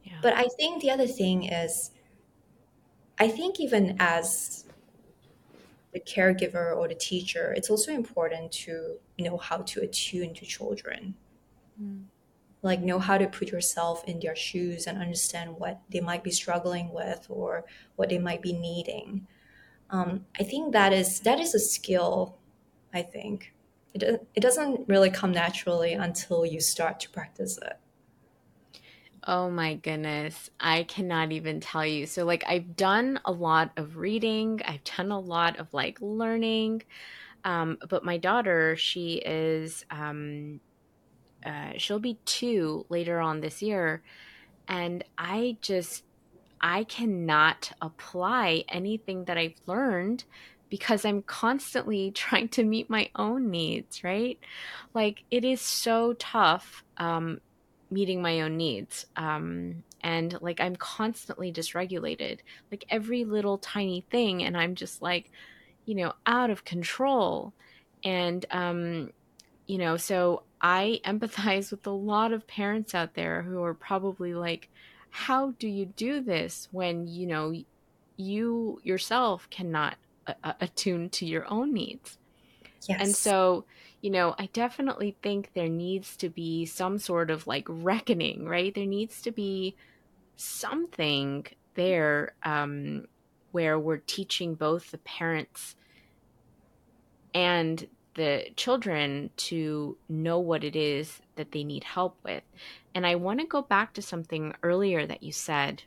Yeah. 0.03 0.17
But 0.21 0.33
I 0.33 0.45
think 0.57 0.81
the 0.81 0.91
other 0.91 1.07
thing 1.07 1.43
is, 1.45 1.91
I 3.19 3.27
think 3.27 3.59
even 3.59 3.95
as 3.99 4.65
the 5.93 5.99
caregiver 5.99 6.75
or 6.75 6.87
the 6.87 6.95
teacher, 6.95 7.53
it's 7.53 7.69
also 7.69 7.91
important 7.91 8.51
to 8.51 8.97
know 9.19 9.37
how 9.37 9.57
to 9.57 9.81
attune 9.81 10.33
to 10.35 10.45
children, 10.45 11.15
Mm. 11.81 12.05
like 12.61 12.81
know 12.81 12.99
how 12.99 13.17
to 13.17 13.27
put 13.27 13.49
yourself 13.51 14.03
in 14.05 14.19
their 14.19 14.35
shoes 14.35 14.87
and 14.87 14.97
understand 14.99 15.57
what 15.59 15.81
they 15.89 15.99
might 16.01 16.23
be 16.23 16.31
struggling 16.31 16.91
with 16.93 17.25
or 17.29 17.65
what 17.95 18.09
they 18.09 18.19
might 18.19 18.41
be 18.41 18.53
needing. 18.53 19.27
Um, 19.89 20.25
I 20.39 20.43
think 20.43 20.73
that 20.73 20.93
is 20.93 21.21
that 21.21 21.39
is 21.39 21.55
a 21.55 21.59
skill. 21.59 22.37
I 22.93 23.01
think 23.03 23.53
it 23.93 24.27
it 24.35 24.41
doesn't 24.41 24.87
really 24.89 25.09
come 25.09 25.31
naturally 25.31 25.93
until 25.93 26.45
you 26.45 26.61
start 26.61 26.99
to 27.01 27.09
practice 27.09 27.57
it. 27.57 27.77
Oh 29.27 29.51
my 29.51 29.75
goodness. 29.75 30.49
I 30.59 30.83
cannot 30.83 31.31
even 31.31 31.59
tell 31.59 31.85
you. 31.85 32.07
So, 32.07 32.25
like, 32.25 32.43
I've 32.47 32.75
done 32.75 33.19
a 33.25 33.31
lot 33.31 33.71
of 33.77 33.97
reading, 33.97 34.61
I've 34.65 34.83
done 34.83 35.11
a 35.11 35.19
lot 35.19 35.59
of 35.59 35.71
like 35.73 35.97
learning. 36.01 36.83
Um, 37.45 37.77
but 37.89 38.05
my 38.05 38.17
daughter, 38.17 38.75
she 38.77 39.15
is, 39.25 39.85
um, 39.91 40.61
uh, 41.45 41.73
she'll 41.77 41.99
be 41.99 42.19
two 42.25 42.85
later 42.89 43.19
on 43.19 43.41
this 43.41 43.61
year. 43.61 44.03
And 44.67 45.03
I 45.17 45.57
just, 45.61 46.03
I 46.61 46.85
cannot 46.85 47.71
apply 47.81 48.65
anything 48.69 49.25
that 49.25 49.37
I've 49.37 49.55
learned 49.67 50.25
because 50.69 51.05
I'm 51.05 51.23
constantly 51.23 52.11
trying 52.15 52.49
to 52.49 52.63
meet 52.65 52.89
my 52.89 53.09
own 53.15 53.51
needs, 53.51 54.03
right? 54.03 54.39
Like, 54.93 55.23
it 55.31 55.45
is 55.45 55.61
so 55.61 56.13
tough. 56.13 56.83
Um, 56.97 57.39
meeting 57.91 58.21
my 58.21 58.41
own 58.41 58.57
needs. 58.57 59.05
Um, 59.15 59.83
and 60.01 60.37
like 60.41 60.59
I'm 60.59 60.75
constantly 60.75 61.51
dysregulated, 61.51 62.39
like 62.71 62.85
every 62.89 63.25
little 63.25 63.57
tiny 63.57 64.05
thing, 64.09 64.43
and 64.43 64.57
I'm 64.57 64.75
just 64.75 65.01
like, 65.01 65.31
you 65.85 65.95
know, 65.95 66.13
out 66.25 66.49
of 66.49 66.65
control. 66.65 67.53
And, 68.03 68.45
um, 68.49 69.11
you 69.67 69.77
know, 69.77 69.97
so 69.97 70.43
I 70.61 71.01
empathize 71.05 71.71
with 71.71 71.85
a 71.85 71.91
lot 71.91 72.33
of 72.33 72.47
parents 72.47 72.95
out 72.95 73.13
there 73.13 73.43
who 73.43 73.61
are 73.63 73.73
probably 73.73 74.33
like, 74.33 74.69
how 75.09 75.51
do 75.51 75.67
you 75.67 75.85
do 75.85 76.21
this 76.21 76.69
when, 76.71 77.07
you 77.07 77.27
know, 77.27 77.53
you 78.15 78.79
yourself 78.83 79.49
cannot 79.49 79.97
a- 80.27 80.55
attune 80.61 81.09
to 81.09 81.25
your 81.25 81.45
own 81.51 81.73
needs? 81.73 82.17
And 82.99 83.15
so, 83.15 83.65
you 84.01 84.09
know, 84.09 84.35
I 84.37 84.49
definitely 84.51 85.15
think 85.21 85.51
there 85.53 85.69
needs 85.69 86.17
to 86.17 86.29
be 86.29 86.65
some 86.65 86.97
sort 86.97 87.29
of 87.29 87.45
like 87.45 87.65
reckoning, 87.67 88.45
right? 88.45 88.73
There 88.73 88.85
needs 88.85 89.21
to 89.21 89.31
be 89.31 89.75
something 90.35 91.45
there 91.75 92.33
um, 92.43 93.05
where 93.51 93.79
we're 93.79 93.97
teaching 93.97 94.55
both 94.55 94.91
the 94.91 94.97
parents 94.99 95.75
and 97.33 97.87
the 98.15 98.47
children 98.55 99.29
to 99.37 99.97
know 100.09 100.39
what 100.39 100.63
it 100.63 100.75
is 100.75 101.21
that 101.35 101.51
they 101.51 101.63
need 101.63 101.83
help 101.83 102.17
with. 102.23 102.43
And 102.93 103.05
I 103.05 103.15
want 103.15 103.39
to 103.39 103.45
go 103.45 103.61
back 103.61 103.93
to 103.93 104.01
something 104.01 104.53
earlier 104.63 105.05
that 105.05 105.23
you 105.23 105.31
said 105.31 105.83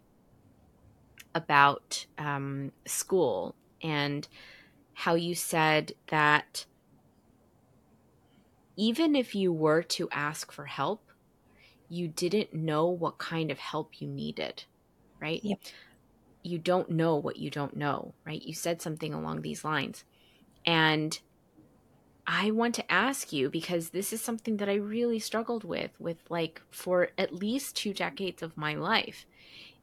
about 1.35 2.07
um, 2.17 2.73
school 2.87 3.55
and 3.83 4.27
how 4.95 5.15
you 5.15 5.35
said 5.35 5.93
that 6.07 6.65
even 8.77 9.15
if 9.15 9.35
you 9.35 9.53
were 9.53 9.83
to 9.83 10.09
ask 10.11 10.53
for 10.53 10.67
help, 10.67 11.03
you 11.89 12.09
didn't 12.09 12.53
know 12.55 12.87
what 12.87 13.19
kind 13.19 13.51
of 13.51 13.59
help 13.59 14.01
you 14.01 14.09
needed, 14.09 14.65
right? 15.21 15.41
Yep. 15.43 15.61
You 16.43 16.59
don't 16.59 16.91
know 16.91 17.17
what 17.17 17.37
you 17.37 17.51
don't 17.51 17.77
know, 17.77 18.15
right? 18.27 18.43
You 18.43 18.55
said 18.55 18.83
something 18.83 19.15
along 19.15 19.43
these 19.43 19.65
lines. 19.65 20.05
And 20.67 21.19
I 22.27 22.51
want 22.51 22.75
to 22.77 22.93
ask 22.93 23.33
you 23.33 23.51
because 23.51 23.91
this 23.91 24.13
is 24.13 24.21
something 24.21 24.57
that 24.57 24.69
I 24.69 24.75
really 24.75 25.19
struggled 25.19 25.65
with 25.65 25.91
with 25.99 26.19
like 26.31 26.63
for 26.71 27.11
at 27.19 27.35
least 27.35 27.77
two 27.77 27.93
decades 27.93 28.43
of 28.43 28.57
my 28.57 28.75
life 28.75 29.27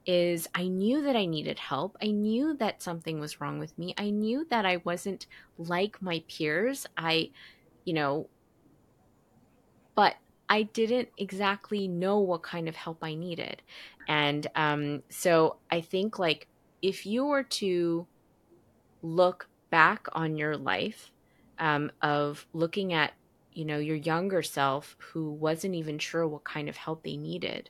is 0.06 0.48
I 0.56 0.68
knew 0.68 1.04
that 1.04 1.16
I 1.16 1.26
needed 1.26 1.60
help. 1.60 1.98
I 2.02 2.08
knew 2.08 2.56
that 2.58 2.82
something 2.82 3.20
was 3.20 3.40
wrong 3.40 3.60
with 3.60 3.78
me. 3.78 3.94
I 3.98 4.10
knew 4.10 4.48
that 4.50 4.66
I 4.66 4.78
wasn't 4.78 5.28
like 5.60 6.02
my 6.02 6.24
peers. 6.28 6.88
I, 6.98 7.30
you 7.86 7.94
know, 7.94 8.28
but 9.96 10.16
I 10.50 10.64
didn't 10.64 11.10
exactly 11.18 11.88
know 11.88 12.20
what 12.20 12.44
kind 12.44 12.68
of 12.68 12.76
help 12.76 13.00
I 13.02 13.16
needed. 13.16 13.62
And 14.08 14.48
um, 14.56 15.04
so 15.10 15.58
I 15.72 15.80
think, 15.80 16.20
like, 16.20 16.48
if 16.82 17.06
you 17.06 17.26
were 17.26 17.44
to 17.44 18.06
look 19.02 19.48
back 19.70 20.08
on 20.12 20.36
your 20.36 20.58
life 20.58 21.12
um, 21.58 21.92
of 22.02 22.46
looking 22.54 22.92
at, 22.92 23.14
you 23.54 23.64
know, 23.64 23.78
your 23.78 23.96
younger 23.96 24.42
self 24.42 24.98
who 25.00 25.32
wasn't 25.32 25.76
even 25.76 26.00
sure 26.00 26.28
what 26.28 26.44
kind 26.44 26.68
of 26.68 26.76
help 26.76 27.04
they 27.04 27.16
needed, 27.16 27.70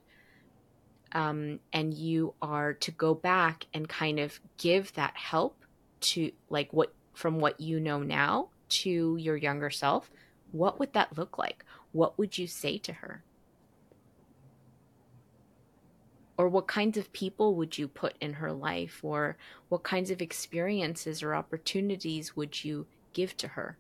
um, 1.12 1.60
and 1.74 1.94
you 1.94 2.34
are 2.42 2.74
to 2.74 2.92
go 2.92 3.14
back 3.14 3.68
and 3.74 3.88
kind 3.88 4.20
of 4.20 4.40
give 4.58 4.94
that 4.94 5.16
help 5.16 5.56
to, 6.00 6.32
like, 6.50 6.72
what 6.74 6.94
from 7.14 7.40
what 7.40 7.60
you 7.60 7.80
know 7.80 8.00
now 8.00 8.48
to 8.70 9.18
your 9.18 9.36
younger 9.36 9.70
self, 9.70 10.10
what 10.52 10.80
would 10.80 10.94
that 10.94 11.18
look 11.18 11.38
like? 11.38 11.66
What 11.92 12.18
would 12.18 12.38
you 12.38 12.48
say 12.48 12.78
to 12.80 12.94
her? 12.94 13.24
Or 16.38 16.48
what 16.48 16.68
kinds 16.68 16.98
of 16.98 17.12
people 17.14 17.56
would 17.56 17.78
you 17.78 17.88
put 17.88 18.16
in 18.20 18.34
her 18.34 18.52
life? 18.52 19.02
Or 19.04 19.38
what 19.70 19.84
kinds 19.84 20.10
of 20.10 20.22
experiences 20.22 21.22
or 21.22 21.36
opportunities 21.36 22.36
would 22.36 22.64
you 22.64 22.88
give 23.14 23.38
to 23.38 23.50
her? 23.50 23.78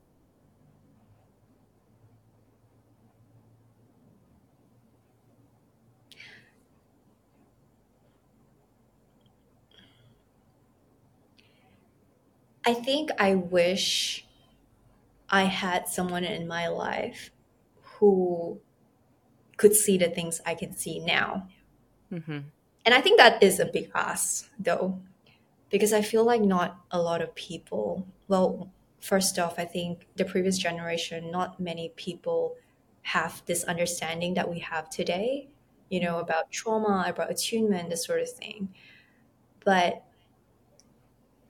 I 12.63 12.75
think 12.75 13.09
I 13.19 13.33
wish 13.35 14.25
I 15.29 15.43
had 15.43 15.87
someone 15.87 16.23
in 16.23 16.47
my 16.47 16.67
life 16.67 17.31
who 18.01 18.59
could 19.57 19.75
see 19.75 19.95
the 19.95 20.09
things 20.09 20.41
I 20.43 20.55
can 20.55 20.75
see 20.75 20.99
now. 20.99 21.47
Mm-hmm. 22.11 22.39
And 22.83 22.95
I 22.95 22.99
think 22.99 23.19
that 23.19 23.41
is 23.43 23.59
a 23.59 23.65
big 23.65 23.91
ask, 23.93 24.49
though, 24.59 24.99
because 25.69 25.93
I 25.93 26.01
feel 26.01 26.25
like 26.25 26.41
not 26.41 26.77
a 26.89 26.99
lot 26.99 27.21
of 27.21 27.33
people, 27.35 28.07
well, 28.27 28.71
first 29.01 29.37
off, 29.37 29.59
I 29.59 29.65
think 29.65 30.07
the 30.15 30.25
previous 30.25 30.57
generation, 30.57 31.29
not 31.29 31.59
many 31.59 31.89
people 31.95 32.55
have 33.03 33.43
this 33.45 33.63
understanding 33.65 34.33
that 34.33 34.49
we 34.49 34.57
have 34.59 34.89
today, 34.89 35.47
you 35.89 35.99
know, 35.99 36.17
about 36.17 36.49
trauma, 36.49 37.05
about 37.07 37.29
attunement, 37.29 37.91
this 37.91 38.03
sort 38.03 38.21
of 38.21 38.31
thing. 38.31 38.69
But 39.63 40.03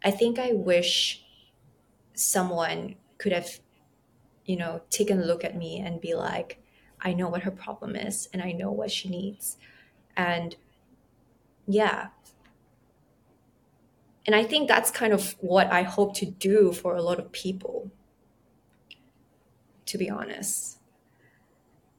I 0.03 0.11
think 0.11 0.37
I 0.37 0.51
wish 0.51 1.23
someone 2.13 2.95
could 3.19 3.31
have, 3.31 3.61
you 4.45 4.57
know, 4.57 4.81
taken 4.89 5.19
a 5.19 5.25
look 5.25 5.43
at 5.43 5.55
me 5.55 5.79
and 5.79 6.01
be 6.01 6.13
like, 6.15 6.61
I 6.99 7.13
know 7.13 7.29
what 7.29 7.43
her 7.43 7.51
problem 7.51 7.95
is 7.95 8.27
and 8.33 8.41
I 8.41 8.51
know 8.51 8.71
what 8.71 8.91
she 8.91 9.09
needs. 9.09 9.57
And 10.15 10.55
yeah, 11.67 12.09
and 14.25 14.35
I 14.35 14.43
think 14.43 14.67
that's 14.67 14.91
kind 14.91 15.13
of 15.13 15.35
what 15.39 15.71
I 15.71 15.83
hope 15.83 16.15
to 16.17 16.25
do 16.25 16.71
for 16.73 16.95
a 16.95 17.01
lot 17.01 17.19
of 17.19 17.31
people, 17.31 17.91
to 19.87 19.97
be 19.97 20.09
honest. 20.09 20.77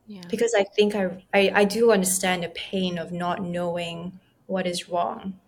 Yeah. 0.07 0.23
Because 0.29 0.55
I 0.55 0.65
think 0.65 0.95
I, 0.95 1.25
I, 1.35 1.53
I 1.55 1.65
do 1.65 1.91
understand 1.91 2.43
the 2.43 2.49
pain 2.51 2.99
of 2.99 3.13
not 3.13 3.43
knowing 3.43 4.21
what 4.47 4.67
is 4.67 4.89
wrong. 4.89 5.39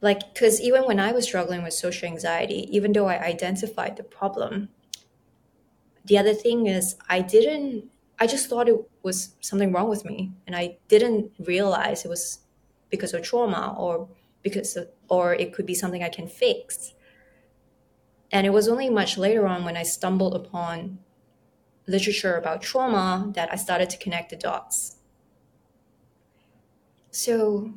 Like, 0.00 0.32
because 0.32 0.60
even 0.60 0.82
when 0.84 1.00
I 1.00 1.12
was 1.12 1.24
struggling 1.24 1.62
with 1.62 1.74
social 1.74 2.08
anxiety, 2.08 2.68
even 2.70 2.92
though 2.92 3.06
I 3.06 3.18
identified 3.20 3.96
the 3.96 4.04
problem, 4.04 4.68
the 6.08 6.18
other 6.18 6.34
thing 6.34 6.66
is 6.66 6.96
I 7.08 7.20
didn't, 7.20 7.84
I 8.18 8.26
just 8.26 8.48
thought 8.48 8.68
it 8.68 8.76
was 9.02 9.34
something 9.40 9.72
wrong 9.72 9.88
with 9.88 10.04
me. 10.04 10.32
And 10.46 10.56
I 10.56 10.78
didn't 10.88 11.30
realize 11.38 12.04
it 12.04 12.08
was 12.08 12.40
because 12.90 13.14
of 13.14 13.22
trauma 13.22 13.76
or 13.78 14.08
because 14.42 14.76
of, 14.76 14.88
or 15.08 15.34
it 15.34 15.52
could 15.52 15.66
be 15.66 15.74
something 15.74 16.02
I 16.02 16.08
can 16.08 16.26
fix. 16.26 16.94
And 18.32 18.46
it 18.46 18.50
was 18.50 18.68
only 18.68 18.90
much 18.90 19.16
later 19.16 19.46
on 19.46 19.64
when 19.64 19.76
I 19.76 19.82
stumbled 19.82 20.34
upon 20.34 20.98
literature 21.86 22.36
about 22.36 22.62
trauma 22.62 23.30
that 23.34 23.52
I 23.52 23.56
started 23.56 23.88
to 23.90 23.98
connect 23.98 24.30
the 24.30 24.36
dots. 24.36 24.96
So, 27.10 27.72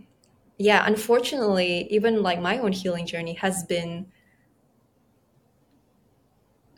yeah, 0.57 0.83
unfortunately, 0.85 1.87
even 1.89 2.21
like 2.21 2.41
my 2.41 2.59
own 2.59 2.73
healing 2.73 3.05
journey 3.05 3.33
has 3.35 3.63
been 3.63 4.07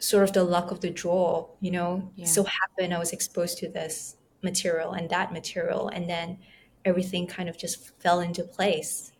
sort 0.03 0.23
of 0.23 0.33
the 0.33 0.43
luck 0.43 0.71
of 0.71 0.81
the 0.81 0.89
draw, 0.89 1.47
you 1.61 1.71
know. 1.71 2.11
Yeah. 2.15 2.25
So 2.25 2.43
happened 2.43 2.93
I 2.93 2.99
was 2.99 3.13
exposed 3.13 3.57
to 3.59 3.69
this 3.69 4.17
material 4.41 4.93
and 4.93 5.09
that 5.09 5.31
material, 5.33 5.89
and 5.89 6.09
then 6.09 6.39
everything 6.85 7.27
kind 7.27 7.49
of 7.49 7.57
just 7.57 7.99
fell 8.01 8.19
into 8.19 8.43
place. 8.43 9.11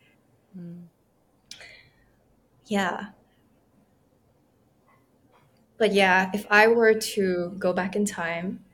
Mm. 0.58 0.84
Yeah. 2.66 3.12
But 5.76 5.92
yeah, 5.92 6.30
if 6.34 6.46
I 6.50 6.66
were 6.68 6.94
to 6.94 7.50
go 7.58 7.72
back 7.72 7.94
in 7.96 8.04
time 8.04 8.64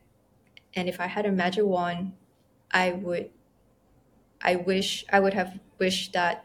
and 0.75 0.89
if 0.89 1.01
I 1.01 1.07
had 1.09 1.27
a 1.27 1.33
magic 1.33 1.65
wand, 1.67 2.15
I 2.73 2.93
would 2.93 3.31
I 4.43 4.57
wish 4.57 5.05
I 5.13 5.21
would 5.21 5.35
have 5.35 5.59
wished 5.79 6.13
that 6.13 6.45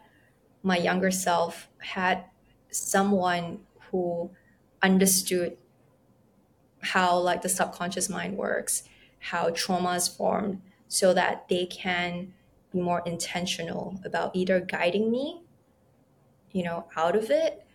my 0.62 0.76
younger 0.78 1.10
self 1.10 1.68
had 1.80 2.24
someone 2.70 3.66
who 3.90 4.30
understood 4.82 5.56
how 6.80 7.18
like 7.18 7.42
the 7.42 7.48
subconscious 7.48 8.08
mind 8.08 8.36
works, 8.36 8.84
how 9.18 9.50
trauma 9.50 9.90
is 9.92 10.08
formed, 10.08 10.62
so 10.88 11.12
that 11.14 11.48
they 11.48 11.66
can 11.66 12.32
be 12.72 12.80
more 12.80 13.02
intentional 13.06 14.00
about 14.04 14.34
either 14.36 14.60
guiding 14.60 15.10
me, 15.10 15.42
you 16.52 16.62
know, 16.62 16.88
out 16.96 17.16
of 17.16 17.30
it 17.30 17.66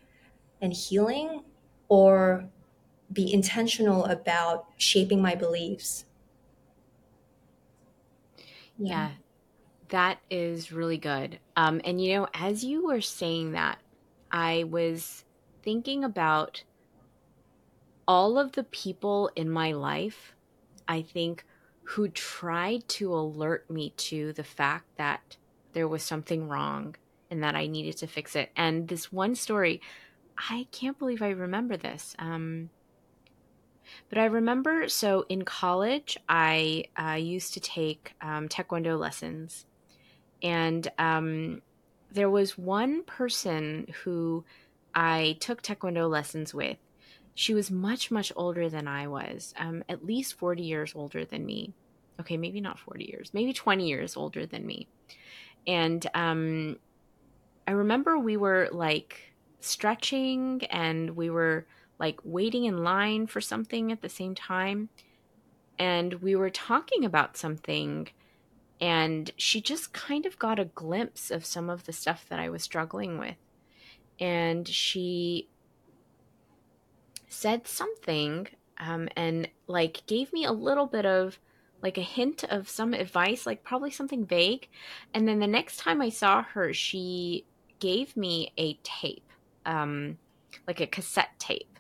and 0.62 0.74
healing, 0.74 1.44
or 1.90 2.50
be 3.12 3.32
intentional 3.34 4.06
about 4.06 4.68
shaping 4.78 5.22
my 5.22 5.36
beliefs. 5.36 6.06
Yeah, 8.78 9.12
that 9.90 10.20
is 10.30 10.72
really 10.72 10.98
good. 10.98 11.40
Um, 11.56 11.82
and 11.84 12.04
you 12.04 12.16
know, 12.16 12.28
as 12.34 12.64
you 12.64 12.86
were 12.86 13.02
saying 13.02 13.52
that, 13.52 13.80
I 14.32 14.64
was 14.64 15.26
thinking 15.62 16.04
about 16.04 16.64
all 18.08 18.38
of 18.38 18.54
the 18.54 18.64
people 18.64 19.30
in 19.36 19.50
my 19.50 19.72
life, 19.72 20.34
I 20.88 21.02
think, 21.02 21.46
who 21.84 22.08
tried 22.10 22.88
to 22.88 23.14
alert 23.14 23.70
me 23.70 23.92
to 23.98 24.34
the 24.34 24.44
fact 24.44 24.86
that 24.98 25.38
there 25.74 25.88
was 25.88 26.04
something 26.04 26.48
wrong 26.48 26.96
and 27.30 27.44
that 27.44 27.56
I 27.56 27.68
needed 27.68 27.98
to 27.98 28.08
fix 28.08 28.36
it. 28.36 28.52
And 28.56 28.88
this 28.88 29.12
one 29.12 29.36
story, 29.36 29.82
I 30.38 30.68
can't 30.72 31.00
believe 31.00 31.22
I 31.22 31.30
remember 31.30 31.78
this. 31.78 32.16
Um, 32.20 32.70
but 34.10 34.18
I 34.18 34.26
remember, 34.26 34.88
so 34.90 35.26
in 35.30 35.44
college, 35.44 36.18
I 36.28 36.86
uh, 36.98 37.14
used 37.14 37.54
to 37.54 37.60
take 37.60 38.14
um, 38.22 38.48
Taekwondo 38.48 38.98
lessons. 39.00 39.66
And 40.44 40.88
um, 40.98 41.62
there 42.12 42.30
was 42.30 42.58
one 42.58 43.04
person 43.04 43.88
who 44.04 44.44
I 44.94 45.38
took 45.40 45.62
Taekwondo 45.62 46.10
lessons 46.10 46.54
with. 46.54 46.78
She 47.34 47.54
was 47.54 47.72
much, 47.72 48.12
much 48.12 48.32
older 48.36 48.70
than 48.70 48.88
I 48.88 49.08
was, 49.08 49.54
um, 49.58 49.84
at 49.88 50.06
least 50.06 50.36
40 50.36 50.64
years 50.64 50.94
older 50.96 51.26
than 51.26 51.46
me. 51.46 51.74
Okay, 52.20 52.38
maybe 52.38 52.62
not 52.62 52.78
40 52.78 53.06
years, 53.06 53.32
maybe 53.34 53.54
20 53.54 53.88
years 53.88 54.16
older 54.16 54.46
than 54.46 54.66
me. 54.66 54.88
And 55.66 56.06
um, 56.14 56.78
I 57.68 57.72
remember 57.72 58.18
we 58.20 58.38
were 58.38 58.70
like 58.72 59.34
stretching 59.60 60.64
and 60.66 61.12
we 61.12 61.30
were 61.30 61.66
like 62.00 62.20
waiting 62.24 62.66
in 62.66 62.84
line 62.84 63.28
for 63.28 63.40
something 63.40 63.92
at 63.92 64.02
the 64.02 64.10
same 64.10 64.36
time. 64.36 64.90
And 65.78 66.16
we 66.16 66.36
were 66.36 66.50
talking 66.50 67.06
about 67.06 67.38
something, 67.38 68.10
and 68.80 69.32
she 69.38 69.62
just 69.62 69.94
kind 69.94 70.26
of 70.26 70.38
got 70.38 70.60
a 70.60 70.66
glimpse 70.66 71.32
of 71.32 71.46
some 71.46 71.70
of 71.70 71.86
the 71.86 71.94
stuff 71.94 72.26
that 72.30 72.40
I 72.40 72.50
was 72.50 72.62
struggling 72.62 73.18
with. 73.18 73.38
And 74.20 74.68
she 74.68 75.48
said 77.32 77.68
something 77.68 78.48
um, 78.78 79.08
and 79.16 79.48
like 79.68 80.06
gave 80.06 80.34
me 80.34 80.44
a 80.44 80.52
little 80.52 80.86
bit 80.86 81.06
of 81.06 81.40
like 81.82 81.98
a 81.98 82.02
hint 82.02 82.44
of 82.44 82.70
some 82.70 82.94
advice, 82.94 83.46
like 83.46 83.64
probably 83.64 83.90
something 83.90 84.26
vague. 84.26 84.68
And 85.14 85.28
then 85.28 85.40
the 85.40 85.48
next 85.48 85.78
time 85.78 86.02
I 86.02 86.10
saw 86.10 86.44
her, 86.44 86.74
she 86.74 87.46
gave 87.80 88.16
me 88.16 88.52
a 88.58 88.74
tape, 88.84 89.28
um, 89.66 90.18
like 90.68 90.80
a 90.80 90.88
cassette 90.88 91.40
tape. 91.40 91.80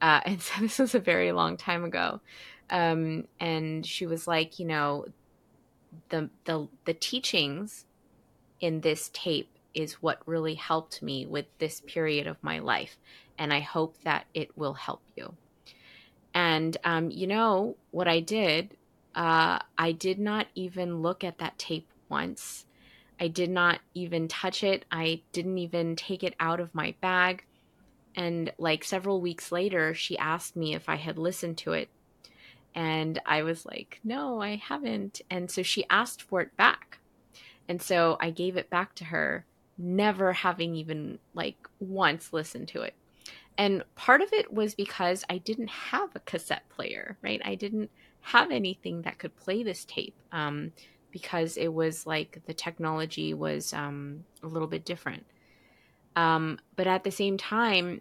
Uh, 0.00 0.20
and 0.26 0.40
so 0.40 0.60
this 0.60 0.78
was 0.78 0.94
a 0.94 1.00
very 1.00 1.32
long 1.32 1.56
time 1.56 1.84
ago. 1.84 2.20
Um, 2.68 3.26
and 3.40 3.84
she 3.84 4.06
was 4.06 4.28
like, 4.28 4.58
you 4.58 4.66
know, 4.66 5.06
the 6.10 6.30
the 6.44 6.68
the 6.84 6.94
teachings 6.94 7.84
in 8.60 8.80
this 8.80 9.10
tape 9.12 9.50
is 9.74 9.94
what 9.94 10.20
really 10.26 10.54
helped 10.54 11.02
me 11.02 11.26
with 11.26 11.46
this 11.58 11.80
period 11.80 12.26
of 12.26 12.42
my 12.42 12.60
life, 12.60 12.96
and 13.40 13.52
I 13.54 13.60
hope 13.60 13.96
that 14.02 14.26
it 14.34 14.56
will 14.56 14.74
help 14.74 15.00
you. 15.16 15.34
And 16.34 16.76
um, 16.84 17.10
you 17.10 17.26
know 17.26 17.76
what 17.90 18.06
I 18.06 18.20
did? 18.20 18.76
Uh, 19.14 19.58
I 19.76 19.92
did 19.92 20.20
not 20.20 20.46
even 20.54 21.02
look 21.02 21.24
at 21.24 21.38
that 21.38 21.58
tape 21.58 21.88
once. 22.08 22.66
I 23.18 23.28
did 23.28 23.50
not 23.50 23.80
even 23.94 24.28
touch 24.28 24.62
it. 24.62 24.84
I 24.92 25.22
didn't 25.32 25.58
even 25.58 25.96
take 25.96 26.22
it 26.22 26.34
out 26.38 26.60
of 26.60 26.74
my 26.74 26.94
bag. 27.00 27.44
And 28.14 28.52
like 28.58 28.84
several 28.84 29.20
weeks 29.20 29.50
later, 29.50 29.94
she 29.94 30.18
asked 30.18 30.54
me 30.54 30.74
if 30.74 30.88
I 30.88 30.96
had 30.96 31.18
listened 31.18 31.56
to 31.58 31.72
it. 31.72 31.88
And 32.74 33.20
I 33.24 33.42
was 33.42 33.64
like, 33.64 34.00
no, 34.04 34.40
I 34.40 34.56
haven't. 34.56 35.22
And 35.30 35.50
so 35.50 35.62
she 35.62 35.84
asked 35.88 36.22
for 36.22 36.40
it 36.40 36.56
back. 36.56 36.98
And 37.68 37.80
so 37.80 38.16
I 38.20 38.30
gave 38.30 38.56
it 38.56 38.70
back 38.70 38.94
to 38.96 39.04
her, 39.04 39.46
never 39.78 40.34
having 40.34 40.74
even 40.74 41.18
like 41.34 41.56
once 41.80 42.32
listened 42.32 42.68
to 42.68 42.82
it. 42.82 42.94
And 43.60 43.84
part 43.94 44.22
of 44.22 44.32
it 44.32 44.50
was 44.50 44.74
because 44.74 45.22
I 45.28 45.36
didn't 45.36 45.68
have 45.68 46.16
a 46.16 46.20
cassette 46.20 46.66
player, 46.70 47.18
right? 47.20 47.42
I 47.44 47.56
didn't 47.56 47.90
have 48.22 48.50
anything 48.50 49.02
that 49.02 49.18
could 49.18 49.36
play 49.36 49.62
this 49.62 49.84
tape 49.84 50.14
um, 50.32 50.72
because 51.10 51.58
it 51.58 51.68
was 51.68 52.06
like 52.06 52.40
the 52.46 52.54
technology 52.54 53.34
was 53.34 53.74
um, 53.74 54.24
a 54.42 54.46
little 54.46 54.66
bit 54.66 54.86
different. 54.86 55.26
Um, 56.16 56.58
but 56.74 56.86
at 56.86 57.04
the 57.04 57.10
same 57.10 57.36
time, 57.36 58.00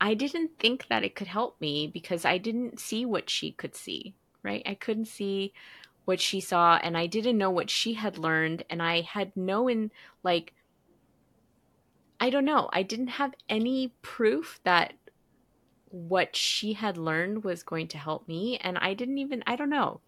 I 0.00 0.14
didn't 0.14 0.52
think 0.60 0.86
that 0.86 1.02
it 1.02 1.16
could 1.16 1.26
help 1.26 1.60
me 1.60 1.88
because 1.88 2.24
I 2.24 2.38
didn't 2.38 2.78
see 2.78 3.04
what 3.04 3.28
she 3.28 3.50
could 3.50 3.74
see, 3.74 4.14
right? 4.44 4.62
I 4.64 4.74
couldn't 4.74 5.06
see 5.06 5.52
what 6.04 6.20
she 6.20 6.40
saw 6.40 6.78
and 6.80 6.96
I 6.96 7.08
didn't 7.08 7.36
know 7.36 7.50
what 7.50 7.68
she 7.68 7.94
had 7.94 8.16
learned 8.16 8.62
and 8.70 8.80
I 8.80 9.00
had 9.00 9.36
no 9.36 9.66
in 9.66 9.90
like 10.22 10.54
I 12.20 12.30
don't 12.30 12.44
know. 12.44 12.68
I 12.72 12.82
didn't 12.82 13.08
have 13.08 13.34
any 13.48 13.92
proof 14.02 14.60
that 14.64 14.94
what 15.90 16.36
she 16.36 16.74
had 16.74 16.98
learned 16.98 17.44
was 17.44 17.62
going 17.62 17.88
to 17.88 17.98
help 17.98 18.28
me 18.28 18.58
and 18.58 18.76
I 18.78 18.94
didn't 18.94 19.18
even 19.18 19.42
I 19.46 19.56
don't 19.56 19.70
know. 19.70 20.00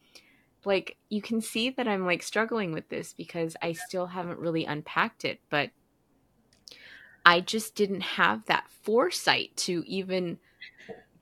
Like 0.65 0.97
you 1.09 1.23
can 1.23 1.41
see 1.41 1.71
that 1.71 1.89
I'm 1.89 2.05
like 2.05 2.23
struggling 2.23 2.73
with 2.73 2.89
this 2.89 3.15
because 3.15 3.57
I 3.63 3.73
still 3.73 4.07
haven't 4.07 4.39
really 4.39 4.65
unpacked 4.65 5.25
it, 5.25 5.41
but 5.49 5.71
I 7.25 7.41
just 7.41 7.75
didn't 7.75 8.03
have 8.03 8.45
that 8.47 8.69
foresight 8.83 9.57
to 9.59 9.85
even 9.87 10.39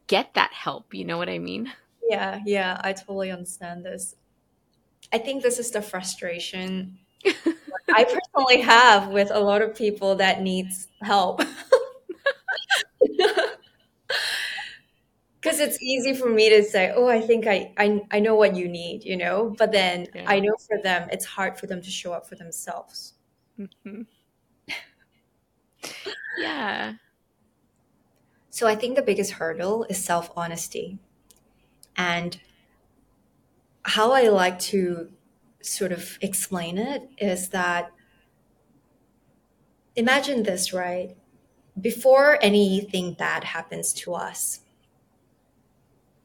get 0.07 0.35
that 0.35 0.53
help. 0.53 0.94
You 0.94 1.05
know 1.05 1.18
what 1.18 1.29
I 1.29 1.38
mean? 1.38 1.72
Yeah, 2.09 2.40
yeah, 2.46 2.81
I 2.83 2.92
totally 2.94 3.31
understand 3.31 3.85
this. 3.85 4.16
I 5.12 5.18
think 5.18 5.42
this 5.42 5.59
is 5.59 5.70
the 5.70 5.83
frustration 5.83 6.98
I 7.92 8.04
personally 8.04 8.61
have 8.62 9.09
with 9.09 9.31
a 9.31 9.40
lot 9.40 9.62
of 9.62 9.74
people 9.74 10.16
that 10.16 10.42
needs 10.42 10.88
help. 11.02 11.42
Because 15.40 15.61
it's 15.61 15.81
easy 15.81 16.14
for 16.14 16.28
me 16.28 16.48
to 16.50 16.64
say, 16.64 16.92
oh, 16.94 17.07
I 17.09 17.20
think 17.20 17.46
I, 17.46 17.72
I, 17.76 18.00
I 18.11 18.18
know 18.20 18.35
what 18.35 18.57
you 18.57 18.68
need, 18.68 19.04
you 19.04 19.16
know? 19.16 19.54
But 19.57 19.70
then 19.72 20.09
Yeah. 20.14 20.24
I 20.26 20.40
know 20.40 20.54
for 20.66 20.78
them, 20.83 21.09
it's 21.12 21.24
hard 21.24 21.59
for 21.59 21.66
them 21.66 21.81
to 21.83 21.90
show 21.90 22.12
up 22.12 22.28
for 22.28 22.35
themselves. 22.35 23.14
Mhm. 23.59 24.07
yeah. 26.38 26.94
So 28.50 28.66
I 28.66 28.74
think 28.74 28.94
the 28.96 29.02
biggest 29.02 29.33
hurdle 29.33 29.85
is 29.88 30.02
self 30.04 30.31
honesty. 30.37 30.98
And 31.96 32.40
how 33.85 34.12
I 34.12 34.28
like 34.28 34.59
to 34.72 35.11
sort 35.61 35.92
of 35.92 36.18
explain 36.21 36.79
it 36.79 37.09
is 37.18 37.49
that 37.51 37.90
imagine 39.97 40.44
this, 40.44 40.73
right? 40.73 41.16
Before 41.81 42.38
anything 42.40 43.14
bad 43.14 43.44
happens 43.44 43.92
to 43.94 44.14
us, 44.14 44.61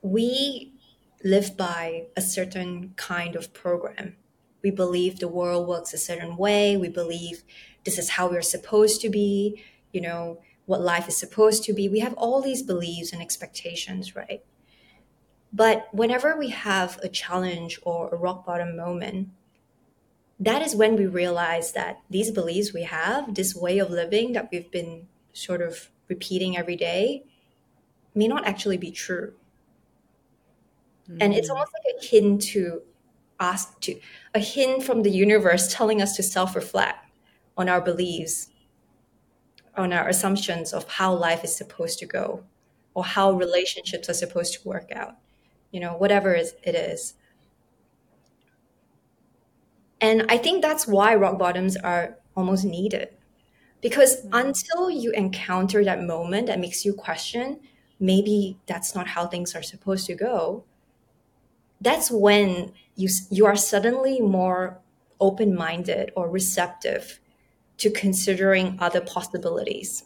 we 0.01 0.73
live 1.23 1.55
by 1.55 2.07
a 2.15 2.21
certain 2.21 2.93
kind 2.95 3.35
of 3.35 3.53
program. 3.53 4.15
We 4.61 4.71
believe 4.71 5.19
the 5.19 5.27
world 5.27 5.67
works 5.67 5.93
a 5.93 5.97
certain 5.97 6.37
way. 6.37 6.77
We 6.77 6.89
believe 6.89 7.43
this 7.85 7.97
is 7.97 8.11
how 8.11 8.29
we're 8.29 8.41
supposed 8.41 9.01
to 9.01 9.09
be, 9.09 9.63
you 9.91 10.01
know, 10.01 10.39
what 10.65 10.81
life 10.81 11.07
is 11.07 11.17
supposed 11.17 11.63
to 11.65 11.73
be. 11.73 11.89
We 11.89 11.99
have 11.99 12.13
all 12.13 12.41
these 12.41 12.61
beliefs 12.61 13.11
and 13.11 13.21
expectations, 13.21 14.15
right? 14.15 14.43
But 15.53 15.87
whenever 15.93 16.35
we 16.35 16.49
have 16.49 16.99
a 17.03 17.07
challenge 17.07 17.79
or 17.83 18.09
a 18.09 18.17
rock 18.17 18.43
bottom 18.45 18.75
moment, 18.75 19.29
that 20.39 20.63
is 20.63 20.75
when 20.75 20.95
we 20.95 21.05
realize 21.05 21.73
that 21.73 21.99
these 22.09 22.31
beliefs 22.31 22.73
we 22.73 22.83
have, 22.83 23.35
this 23.35 23.55
way 23.55 23.77
of 23.77 23.91
living 23.91 24.33
that 24.33 24.49
we've 24.51 24.71
been 24.71 25.07
sort 25.31 25.61
of 25.61 25.89
repeating 26.07 26.57
every 26.57 26.75
day, 26.75 27.23
may 28.15 28.27
not 28.27 28.45
actually 28.47 28.77
be 28.77 28.91
true. 28.91 29.35
And 31.19 31.33
it's 31.33 31.49
Mm. 31.49 31.53
almost 31.53 31.71
like 31.73 31.95
a 32.01 32.05
hint 32.05 32.41
to 32.53 32.81
us 33.39 33.67
to 33.81 33.99
a 34.33 34.39
hint 34.39 34.83
from 34.83 35.03
the 35.03 35.11
universe 35.11 35.71
telling 35.73 36.01
us 36.01 36.15
to 36.15 36.23
self-reflect 36.23 37.05
on 37.57 37.69
our 37.69 37.81
beliefs, 37.81 38.49
on 39.75 39.91
our 39.93 40.07
assumptions 40.07 40.73
of 40.73 40.87
how 40.87 41.13
life 41.13 41.43
is 41.43 41.55
supposed 41.55 41.99
to 41.99 42.05
go, 42.05 42.43
or 42.93 43.03
how 43.03 43.31
relationships 43.31 44.09
are 44.09 44.13
supposed 44.13 44.53
to 44.53 44.67
work 44.67 44.91
out. 44.91 45.17
You 45.73 45.81
know, 45.81 45.95
whatever 45.97 46.35
it 46.35 46.75
is. 46.75 47.15
And 50.01 50.25
I 50.29 50.37
think 50.37 50.61
that's 50.61 50.87
why 50.87 51.15
rock 51.15 51.39
bottoms 51.39 51.77
are 51.77 52.17
almost 52.35 52.65
needed 52.65 53.09
Because 53.81 54.25
until 54.33 54.89
you 54.91 55.11
encounter 55.11 55.83
that 55.85 56.03
moment 56.03 56.47
that 56.47 56.59
makes 56.59 56.85
you 56.85 56.93
question, 56.93 57.59
maybe 57.99 58.59
that's 58.67 58.95
not 58.95 59.07
how 59.07 59.27
things 59.27 59.55
are 59.55 59.63
supposed 59.63 60.07
to 60.07 60.15
go, 60.15 60.65
that's 61.81 62.11
when 62.11 62.73
you, 62.95 63.09
you 63.31 63.45
are 63.45 63.55
suddenly 63.57 64.21
more 64.21 64.79
open 65.19 65.55
minded 65.55 66.11
or 66.15 66.29
receptive 66.29 67.19
to 67.77 67.91
considering 67.91 68.77
other 68.81 69.01
possibilities. 69.01 70.05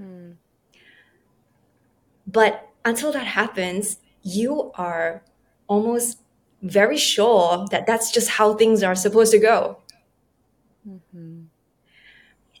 Mm. 0.00 0.36
But 2.26 2.70
until 2.84 3.12
that 3.12 3.26
happens, 3.26 3.98
you 4.24 4.72
are 4.74 5.22
almost 5.68 6.18
very 6.62 6.96
sure 6.96 7.66
that 7.70 7.86
that's 7.86 8.10
just 8.10 8.30
how 8.30 8.54
things 8.54 8.82
are 8.82 8.94
supposed 8.96 9.30
to 9.32 9.38
go. 9.38 9.78
Mm-hmm. 10.88 11.42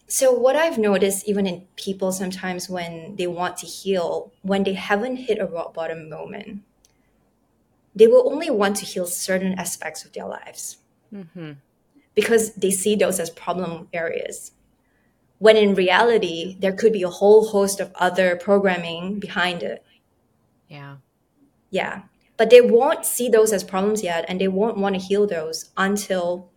So, 0.06 0.32
what 0.32 0.54
I've 0.54 0.78
noticed, 0.78 1.26
even 1.26 1.46
in 1.46 1.66
people 1.76 2.12
sometimes 2.12 2.68
when 2.68 3.16
they 3.16 3.26
want 3.26 3.56
to 3.58 3.66
heal, 3.66 4.32
when 4.42 4.62
they 4.62 4.74
haven't 4.74 5.16
hit 5.16 5.38
a 5.40 5.46
rock 5.46 5.74
bottom 5.74 6.08
moment, 6.08 6.62
they 7.96 8.06
will 8.06 8.30
only 8.30 8.50
want 8.50 8.76
to 8.76 8.84
heal 8.84 9.06
certain 9.06 9.58
aspects 9.58 10.04
of 10.04 10.12
their 10.12 10.26
lives 10.26 10.78
Mm-hmm. 11.14 11.52
because 12.16 12.54
they 12.54 12.72
see 12.72 12.96
those 12.96 13.20
as 13.20 13.30
problem 13.30 13.86
areas. 13.92 14.50
When 15.38 15.56
in 15.56 15.74
reality, 15.74 16.56
there 16.58 16.72
could 16.72 16.92
be 16.92 17.04
a 17.04 17.08
whole 17.08 17.46
host 17.48 17.78
of 17.78 17.92
other 17.94 18.34
programming 18.34 19.20
behind 19.20 19.62
it. 19.62 19.84
Yeah. 20.68 20.96
Yeah. 21.74 22.02
But 22.36 22.50
they 22.50 22.60
won't 22.60 23.04
see 23.04 23.28
those 23.28 23.52
as 23.52 23.64
problems 23.64 24.04
yet, 24.04 24.24
and 24.28 24.40
they 24.40 24.46
won't 24.46 24.78
want 24.78 24.94
to 24.94 25.00
heal 25.00 25.26
those 25.26 25.70
until 25.76 26.48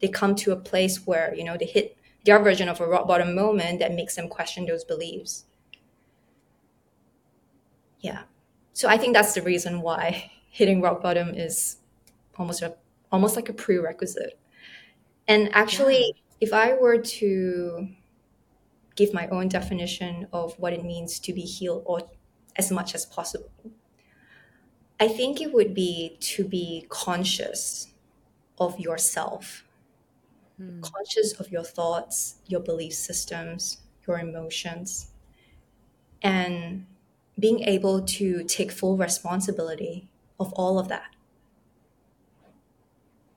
they 0.00 0.08
come 0.08 0.34
to 0.36 0.50
a 0.50 0.56
place 0.56 1.06
where, 1.06 1.32
you 1.36 1.44
know, 1.44 1.56
they 1.56 1.66
hit 1.66 1.96
their 2.24 2.42
version 2.42 2.68
of 2.68 2.80
a 2.80 2.86
rock 2.86 3.06
bottom 3.06 3.32
moment 3.32 3.78
that 3.78 3.94
makes 3.94 4.16
them 4.16 4.28
question 4.28 4.66
those 4.66 4.82
beliefs. 4.82 5.44
Yeah. 8.00 8.22
So 8.72 8.88
I 8.88 8.98
think 8.98 9.14
that's 9.14 9.34
the 9.34 9.42
reason 9.42 9.82
why 9.82 10.32
hitting 10.50 10.82
rock 10.82 11.00
bottom 11.00 11.28
is 11.32 11.76
almost 12.36 12.62
a 12.62 12.74
almost 13.12 13.36
like 13.36 13.48
a 13.48 13.52
prerequisite. 13.52 14.36
And 15.28 15.48
actually, 15.54 16.12
if 16.40 16.52
I 16.52 16.74
were 16.74 16.98
to 16.98 17.88
give 18.96 19.14
my 19.14 19.28
own 19.28 19.46
definition 19.46 20.26
of 20.32 20.58
what 20.58 20.72
it 20.72 20.84
means 20.84 21.20
to 21.20 21.32
be 21.32 21.42
healed 21.42 21.84
or 21.86 22.02
as 22.56 22.72
much 22.72 22.96
as 22.96 23.06
possible, 23.06 23.50
I 25.00 25.08
think 25.08 25.40
it 25.40 25.52
would 25.52 25.74
be 25.74 26.16
to 26.20 26.44
be 26.46 26.86
conscious 26.88 27.88
of 28.58 28.78
yourself, 28.80 29.64
Mm. 30.60 30.92
conscious 30.94 31.32
of 31.38 31.50
your 31.52 31.64
thoughts, 31.64 32.36
your 32.46 32.60
belief 32.60 32.94
systems, 32.94 33.78
your 34.06 34.18
emotions, 34.18 35.10
and 36.22 36.86
being 37.38 37.60
able 37.60 38.02
to 38.02 38.44
take 38.44 38.72
full 38.72 38.96
responsibility 38.96 40.08
of 40.40 40.52
all 40.54 40.78
of 40.78 40.88
that. 40.88 41.10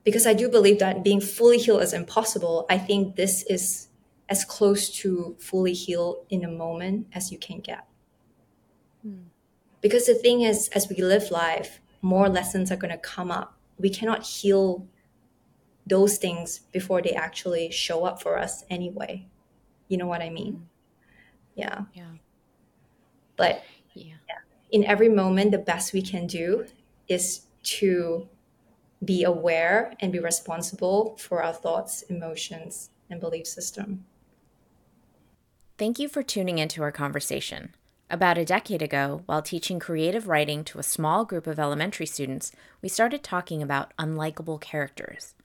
Because 0.04 0.26
I 0.26 0.34
do 0.34 0.50
believe 0.50 0.80
that 0.80 1.04
being 1.04 1.22
fully 1.22 1.58
healed 1.58 1.82
is 1.82 1.94
impossible, 1.94 2.66
I 2.70 2.78
think 2.78 3.16
this 3.16 3.44
is 3.44 3.88
as 4.28 4.46
close 4.46 4.90
to 4.98 5.36
fully 5.40 5.74
healed 5.74 6.26
in 6.30 6.44
a 6.44 6.50
moment 6.52 7.08
as 7.14 7.32
you 7.32 7.38
can 7.38 7.60
get. 7.60 7.86
Mm. 9.06 9.29
Because 9.82 10.06
the 10.06 10.14
thing 10.16 10.42
is, 10.42 10.68
as 10.70 10.90
we 10.90 10.98
live 11.02 11.32
life, 11.32 11.80
more 12.02 12.30
lessons 12.30 12.72
are 12.72 12.76
going 12.78 12.92
to 12.92 12.98
come 12.98 13.32
up. 13.32 13.58
We 13.78 13.90
cannot 13.90 14.24
heal 14.24 14.88
those 15.88 16.18
things 16.18 16.60
before 16.72 17.02
they 17.02 17.12
actually 17.12 17.72
show 17.72 18.06
up 18.06 18.22
for 18.22 18.38
us 18.38 18.64
anyway. 18.70 19.28
You 19.88 19.98
know 19.98 20.08
what 20.08 20.22
I 20.22 20.30
mean? 20.30 20.68
Yeah. 21.56 21.86
Yeah. 21.94 22.12
But 23.36 23.64
Yeah. 23.94 24.14
in 24.72 24.84
every 24.84 25.10
moment, 25.10 25.52
the 25.52 25.58
best 25.58 25.94
we 25.94 26.02
can 26.02 26.28
do 26.28 26.68
is 27.08 27.48
to 27.64 28.30
be 29.04 29.24
aware 29.24 29.94
and 30.00 30.12
be 30.12 30.20
responsible 30.20 31.16
for 31.18 31.42
our 31.42 31.54
thoughts, 31.54 32.04
emotions, 32.04 32.90
and 33.10 33.20
belief 33.20 33.48
system. 33.48 34.06
Thank 35.78 35.98
you 36.00 36.10
for 36.10 36.22
tuning 36.22 36.60
into 36.60 36.84
our 36.84 36.92
conversation. 36.92 37.74
About 38.12 38.40
a 38.40 38.46
decade 38.46 38.82
ago, 38.82 39.22
while 39.28 39.44
teaching 39.44 39.80
creative 39.80 40.28
writing 40.28 40.64
to 40.66 40.80
a 40.80 40.84
small 40.84 41.26
group 41.26 41.46
of 41.46 41.60
elementary 41.60 42.08
students, 42.08 42.52
we 42.82 42.90
started 42.90 43.22
talking 43.22 43.62
about 43.62 43.94
unlikable 44.00 44.60
characters. 44.60 45.36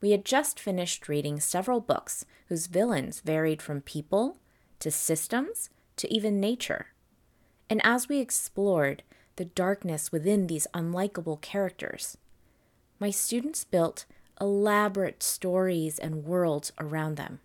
We 0.00 0.10
had 0.10 0.24
just 0.24 0.58
finished 0.58 1.08
reading 1.08 1.38
several 1.38 1.80
books 1.80 2.24
whose 2.48 2.66
villains 2.66 3.20
varied 3.20 3.62
from 3.62 3.82
people 3.82 4.38
to 4.80 4.90
systems 4.90 5.70
to 5.96 6.12
even 6.12 6.40
nature. 6.40 6.86
And 7.70 7.80
as 7.84 8.08
we 8.08 8.18
explored 8.18 9.04
the 9.36 9.44
darkness 9.44 10.10
within 10.10 10.48
these 10.48 10.66
unlikable 10.74 11.40
characters, 11.40 12.18
my 12.98 13.10
students 13.10 13.62
built 13.62 14.06
elaborate 14.40 15.22
stories 15.22 16.00
and 16.00 16.24
worlds 16.24 16.72
around 16.80 17.16
them. 17.16 17.38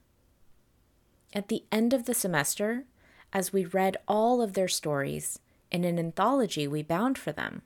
At 1.32 1.50
the 1.50 1.64
end 1.72 1.94
of 1.94 2.06
the 2.06 2.14
semester, 2.16 2.86
as 3.34 3.52
we 3.52 3.66
read 3.66 3.98
all 4.08 4.42
of 4.42 4.54
their 4.54 4.68
stories 4.68 5.40
in 5.72 5.84
an 5.84 5.98
anthology 5.98 6.68
we 6.68 6.84
bound 6.84 7.18
for 7.18 7.32
them, 7.32 7.64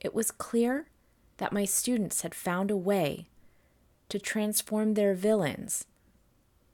it 0.00 0.14
was 0.14 0.30
clear 0.30 0.86
that 1.38 1.52
my 1.52 1.64
students 1.64 2.22
had 2.22 2.34
found 2.34 2.70
a 2.70 2.76
way 2.76 3.26
to 4.08 4.18
transform 4.18 4.94
their 4.94 5.12
villains 5.14 5.86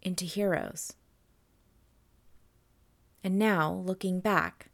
into 0.03 0.27
heroes. 0.27 0.93
And 3.25 3.39
now, 3.39 3.73
looking 3.73 4.21
back, 4.21 4.69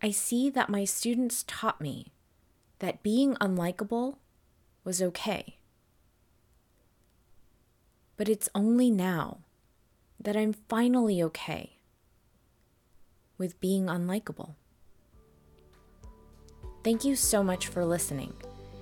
I 0.00 0.12
see 0.12 0.48
that 0.50 0.70
my 0.70 0.84
students 0.84 1.44
taught 1.46 1.80
me 1.80 2.12
that 2.78 3.02
being 3.02 3.34
unlikable 3.36 4.16
was 4.84 5.02
okay. 5.02 5.56
But 8.16 8.28
it's 8.28 8.48
only 8.54 8.90
now 8.90 9.38
that 10.20 10.36
I'm 10.36 10.52
finally 10.52 11.22
okay 11.22 11.75
with 13.38 13.60
being 13.60 13.86
unlikable. 13.86 14.54
Thank 16.84 17.04
you 17.04 17.16
so 17.16 17.42
much 17.42 17.66
for 17.66 17.84
listening. 17.84 18.32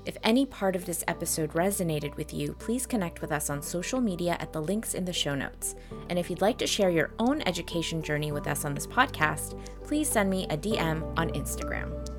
If 0.05 0.19
any 0.23 0.45
part 0.45 0.77
of 0.77 0.85
this 0.85 1.03
episode 1.09 1.55
resonated 1.55 2.15
with 2.17 2.35
you, 2.35 2.53
please 2.59 2.85
connect 2.85 3.23
with 3.23 3.33
us 3.33 3.49
on 3.49 3.63
social 3.63 4.01
media 4.01 4.37
at 4.39 4.53
the 4.53 4.61
links 4.61 4.93
in 4.93 5.07
the 5.07 5.13
show 5.13 5.35
notes. 5.35 5.75
And 6.11 6.19
if 6.19 6.29
you'd 6.29 6.43
like 6.43 6.59
to 6.59 6.67
share 6.67 6.91
your 6.91 7.13
own 7.19 7.41
education 7.47 8.03
journey 8.03 8.31
with 8.31 8.47
us 8.47 8.67
on 8.67 8.75
this 8.75 8.87
podcast, 8.87 9.59
please 9.83 10.09
send 10.09 10.29
me 10.29 10.45
a 10.51 10.59
DM 10.59 11.19
on 11.19 11.31
Instagram. 11.31 12.14